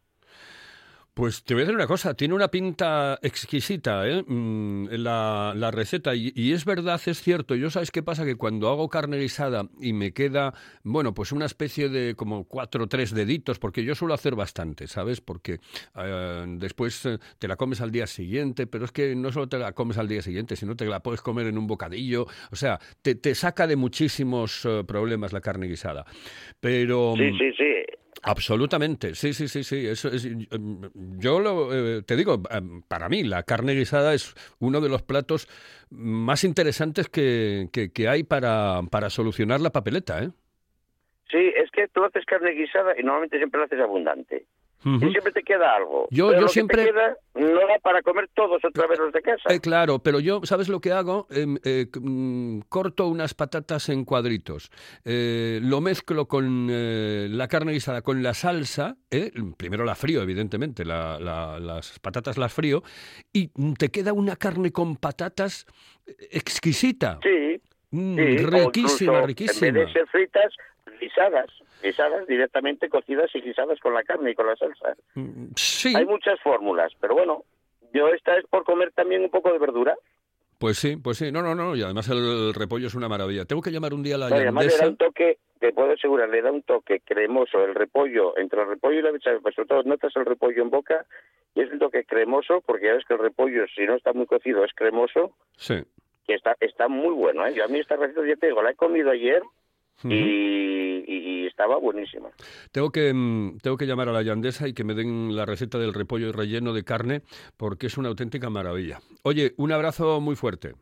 Pues 1.20 1.44
te 1.44 1.52
voy 1.52 1.60
a 1.60 1.64
decir 1.64 1.76
una 1.76 1.86
cosa, 1.86 2.14
tiene 2.14 2.32
una 2.32 2.48
pinta 2.48 3.18
exquisita 3.20 4.08
¿eh? 4.08 4.24
Mm, 4.26 4.86
la, 4.92 5.52
la 5.54 5.70
receta 5.70 6.14
y, 6.14 6.32
y 6.34 6.52
es 6.52 6.64
verdad, 6.64 6.98
es 7.04 7.20
cierto, 7.20 7.54
yo 7.54 7.68
sabes 7.68 7.90
qué 7.90 8.02
pasa, 8.02 8.24
que 8.24 8.36
cuando 8.36 8.70
hago 8.70 8.88
carne 8.88 9.18
guisada 9.18 9.68
y 9.82 9.92
me 9.92 10.14
queda, 10.14 10.54
bueno, 10.82 11.12
pues 11.12 11.32
una 11.32 11.44
especie 11.44 11.90
de 11.90 12.14
como 12.14 12.44
cuatro 12.44 12.84
o 12.84 12.86
tres 12.86 13.12
deditos, 13.12 13.58
porque 13.58 13.84
yo 13.84 13.94
suelo 13.94 14.14
hacer 14.14 14.34
bastante, 14.34 14.86
¿sabes? 14.86 15.20
Porque 15.20 15.58
eh, 15.94 16.44
después 16.56 17.04
eh, 17.04 17.18
te 17.38 17.48
la 17.48 17.56
comes 17.56 17.82
al 17.82 17.90
día 17.90 18.06
siguiente, 18.06 18.66
pero 18.66 18.86
es 18.86 18.90
que 18.90 19.14
no 19.14 19.30
solo 19.30 19.46
te 19.46 19.58
la 19.58 19.72
comes 19.72 19.98
al 19.98 20.08
día 20.08 20.22
siguiente, 20.22 20.56
sino 20.56 20.74
te 20.74 20.86
la 20.86 21.00
puedes 21.00 21.20
comer 21.20 21.48
en 21.48 21.58
un 21.58 21.66
bocadillo, 21.66 22.28
o 22.50 22.56
sea, 22.56 22.78
te, 23.02 23.14
te 23.14 23.34
saca 23.34 23.66
de 23.66 23.76
muchísimos 23.76 24.64
eh, 24.64 24.84
problemas 24.88 25.34
la 25.34 25.42
carne 25.42 25.66
guisada. 25.66 26.06
Pero... 26.60 27.12
Sí, 27.18 27.24
mm, 27.24 27.38
sí, 27.38 27.52
sí. 27.58 27.99
Absolutamente, 28.22 29.14
sí, 29.14 29.32
sí, 29.32 29.48
sí, 29.48 29.64
sí. 29.64 29.86
Eso 29.86 30.08
es, 30.08 30.26
mm, 30.26 31.18
yo 31.18 31.40
lo, 31.40 31.72
eh, 31.72 32.02
te 32.02 32.16
digo, 32.16 32.42
eh, 32.50 32.60
para 32.86 33.08
mí 33.08 33.22
la 33.22 33.42
carne 33.44 33.72
guisada 33.74 34.12
es 34.14 34.34
uno 34.58 34.80
de 34.80 34.88
los 34.88 35.02
platos 35.02 35.48
más 35.90 36.44
interesantes 36.44 37.08
que, 37.08 37.68
que- 37.72 37.92
que 37.92 38.08
hay 38.08 38.22
para, 38.24 38.80
para 38.90 39.10
solucionar 39.10 39.60
la 39.60 39.70
papeleta, 39.70 40.22
¿eh? 40.22 40.30
Sí, 41.30 41.52
es 41.56 41.70
que 41.70 41.86
tú 41.88 42.04
haces 42.04 42.24
carne 42.26 42.50
guisada 42.50 42.92
y 42.98 43.02
normalmente 43.02 43.38
siempre 43.38 43.60
la 43.60 43.66
haces 43.66 43.80
abundante. 43.80 44.46
Ujú. 44.84 45.06
Y 45.06 45.10
siempre 45.10 45.32
te 45.32 45.42
queda 45.42 45.76
algo. 45.76 46.08
Yo- 46.10 46.28
Pero 46.28 46.38
yo 46.38 46.40
lo 46.40 46.46
que 46.46 46.52
siempre- 46.52 46.84
te 46.84 46.90
queda 46.90 47.16
no 47.34 47.60
da 47.66 47.78
para 47.82 48.00
comer 48.02 48.28
todos 48.34 48.64
otra 48.64 48.86
vez 48.86 48.98
los 48.98 49.12
de 49.12 49.20
casa. 49.22 49.52
Eh, 49.52 49.60
claro, 49.60 49.98
pero 49.98 50.20
yo, 50.20 50.40
¿sabes 50.44 50.68
lo 50.68 50.80
que 50.80 50.92
hago? 50.92 51.26
Em, 51.30 51.58
eh, 51.64 51.86
mm, 52.00 52.60
corto 52.68 53.06
unas 53.08 53.34
patatas 53.34 53.88
en 53.90 54.04
cuadritos, 54.04 54.70
eh, 55.04 55.60
lo 55.62 55.80
mezclo 55.80 56.26
con 56.28 56.68
eh, 56.70 57.28
la 57.30 57.46
carne 57.48 57.72
guisada, 57.72 58.02
con 58.02 58.22
la 58.22 58.32
salsa, 58.34 58.96
eh, 59.10 59.30
primero 59.56 59.84
la 59.84 59.94
frío, 59.94 60.22
evidentemente, 60.22 60.84
la- 60.84 61.18
la- 61.20 61.58
las 61.60 61.98
patatas 61.98 62.38
las 62.38 62.52
frío, 62.52 62.82
y 63.32 63.48
te 63.74 63.90
queda 63.90 64.12
una 64.12 64.36
carne 64.36 64.72
con 64.72 64.96
patatas 64.96 65.66
eh, 66.06 66.14
exquisita. 66.32 67.18
Sí, 67.22 67.60
Mm, 67.92 68.14
sí. 68.16 68.36
riquísima, 68.38 69.20
riquísima. 69.22 69.66
En 69.68 69.74
vez 69.74 69.86
de 69.88 69.92
ser 69.92 70.06
fritas, 70.08 70.52
guisadas. 71.00 71.50
Guisadas 71.82 72.26
directamente 72.26 72.88
cocidas 72.88 73.30
y 73.34 73.40
guisadas 73.40 73.78
con 73.80 73.94
la 73.94 74.02
carne 74.02 74.30
y 74.30 74.34
con 74.34 74.46
la 74.46 74.56
salsa. 74.56 74.94
Mm, 75.14 75.46
Sí, 75.56 75.94
Hay 75.96 76.04
muchas 76.06 76.38
fórmulas, 76.40 76.92
pero 77.00 77.14
bueno, 77.14 77.44
yo 77.92 78.08
esta 78.08 78.36
es 78.36 78.44
por 78.46 78.64
comer 78.64 78.92
también 78.92 79.22
un 79.22 79.30
poco 79.30 79.52
de 79.52 79.58
verdura. 79.58 79.96
pues 80.58 80.76
sí, 80.78 80.96
pues 80.96 81.16
sí. 81.16 81.32
No, 81.32 81.40
no, 81.42 81.54
no, 81.54 81.74
y 81.74 81.82
además 81.82 82.08
el 82.10 82.52
repollo 82.54 82.86
es 82.88 82.94
una 82.94 83.08
maravilla. 83.08 83.46
Tengo 83.46 83.62
que 83.62 83.70
llamar 83.72 83.94
un 83.94 84.02
día 84.02 84.16
a 84.16 84.18
la 84.18 84.28
No, 84.28 84.36
además 84.36 84.66
le 84.66 84.76
da 84.76 84.88
un 84.88 84.96
toque, 84.98 85.38
te 85.58 85.72
puedo 85.72 85.92
asegurar, 85.92 86.28
le 86.28 86.42
da 86.42 86.52
un 86.52 86.62
toque 86.62 87.00
cremoso 87.00 87.64
el 87.64 87.74
repollo, 87.74 88.36
entre 88.36 88.60
el 88.60 88.68
repollo 88.68 88.98
y 88.98 89.02
la 89.02 89.10
bechamel, 89.10 89.40
pues 89.40 89.54
sobre 89.54 89.68
todo 89.68 89.82
notas 89.84 90.14
el 90.16 90.26
repollo 90.26 90.62
en 90.62 90.68
boca 90.70 91.06
y 91.54 91.62
es 91.62 91.72
un 91.72 91.78
toque 91.78 92.04
cremoso, 92.04 92.60
porque 92.66 92.86
ya 92.86 92.92
ves 92.94 93.04
que 93.06 93.14
el 93.14 93.20
repollo, 93.20 93.64
si 93.74 93.84
no 93.86 93.94
está 93.96 94.12
muy 94.12 94.26
cocido, 94.26 94.62
es 94.64 94.72
cremoso, 94.74 95.34
Sí. 95.56 95.76
que 96.26 96.34
está 96.34 96.54
está 96.60 96.88
muy 96.88 97.14
bueno. 97.14 97.46
¿eh? 97.46 97.54
Yo 97.54 97.64
a 97.64 97.68
mí 97.68 97.78
esta 97.80 97.96
receta, 97.96 98.20
ya 98.26 98.36
te 98.36 98.48
digo, 98.48 98.62
la 98.62 98.70
he 98.72 98.76
comido 98.76 99.10
ayer 99.10 99.42
Ujú. 100.04 100.12
y, 100.12 101.04
y- 101.06 101.42
y 101.42 101.46
estaba 101.46 101.76
buenísima. 101.78 102.28
Tengo 102.72 102.90
que, 102.90 103.12
mm, 103.12 103.58
tengo 103.58 103.76
que 103.76 103.86
llamar 103.86 104.08
a 104.08 104.12
la 104.12 104.22
yandesa 104.22 104.66
y 104.68 104.72
que 104.72 104.84
me 104.84 104.94
den 104.94 105.36
la 105.36 105.44
receta 105.46 105.78
del 105.78 105.92
repollo 105.94 106.32
relleno 106.32 106.72
de 106.72 106.84
carne 106.84 107.22
porque 107.56 107.86
es 107.88 107.98
una 107.98 108.08
auténtica 108.08 108.48
maravilla. 108.50 109.00
Oye, 109.22 109.52
un 109.56 109.72
abrazo 109.72 110.20
muy 110.20 110.36
fuerte. 110.36 110.74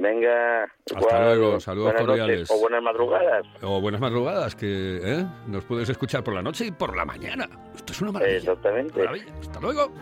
Venga, 0.00 0.62
Hasta 0.94 1.24
luego, 1.34 1.58
saludos 1.58 1.92
noches 1.94 2.06
cordiales. 2.06 2.50
o 2.52 2.60
buenas 2.60 2.82
madrugadas. 2.82 3.46
O 3.62 3.80
buenas 3.80 4.00
madrugadas, 4.00 4.54
que 4.54 5.00
¿eh? 5.02 5.26
nos 5.48 5.64
puedes 5.64 5.88
escuchar 5.88 6.22
por 6.22 6.34
la 6.34 6.42
noche 6.42 6.66
y 6.66 6.70
por 6.70 6.96
la 6.96 7.04
mañana. 7.04 7.48
Esto 7.74 7.92
es 7.92 8.00
una 8.02 8.12
maravilla. 8.12 8.36
Exactamente. 8.38 8.96
Maravilla. 8.96 9.34
Hasta 9.40 9.60
luego. 9.60 9.92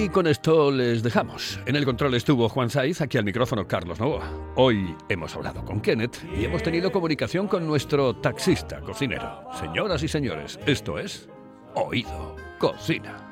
Y 0.00 0.10
con 0.10 0.28
esto 0.28 0.70
les 0.70 1.02
dejamos. 1.02 1.58
En 1.66 1.74
el 1.74 1.84
control 1.84 2.14
estuvo 2.14 2.48
Juan 2.48 2.70
Saiz, 2.70 3.00
aquí 3.00 3.18
al 3.18 3.24
micrófono 3.24 3.66
Carlos 3.66 3.98
Novoa. 3.98 4.30
Hoy 4.54 4.94
hemos 5.08 5.34
hablado 5.34 5.64
con 5.64 5.80
Kenneth 5.80 6.18
y 6.38 6.44
hemos 6.44 6.62
tenido 6.62 6.92
comunicación 6.92 7.48
con 7.48 7.66
nuestro 7.66 8.14
taxista 8.14 8.80
cocinero. 8.80 9.42
Señoras 9.58 10.00
y 10.04 10.08
señores, 10.08 10.60
esto 10.66 11.00
es 11.00 11.28
Oído 11.74 12.36
Cocina. 12.60 13.28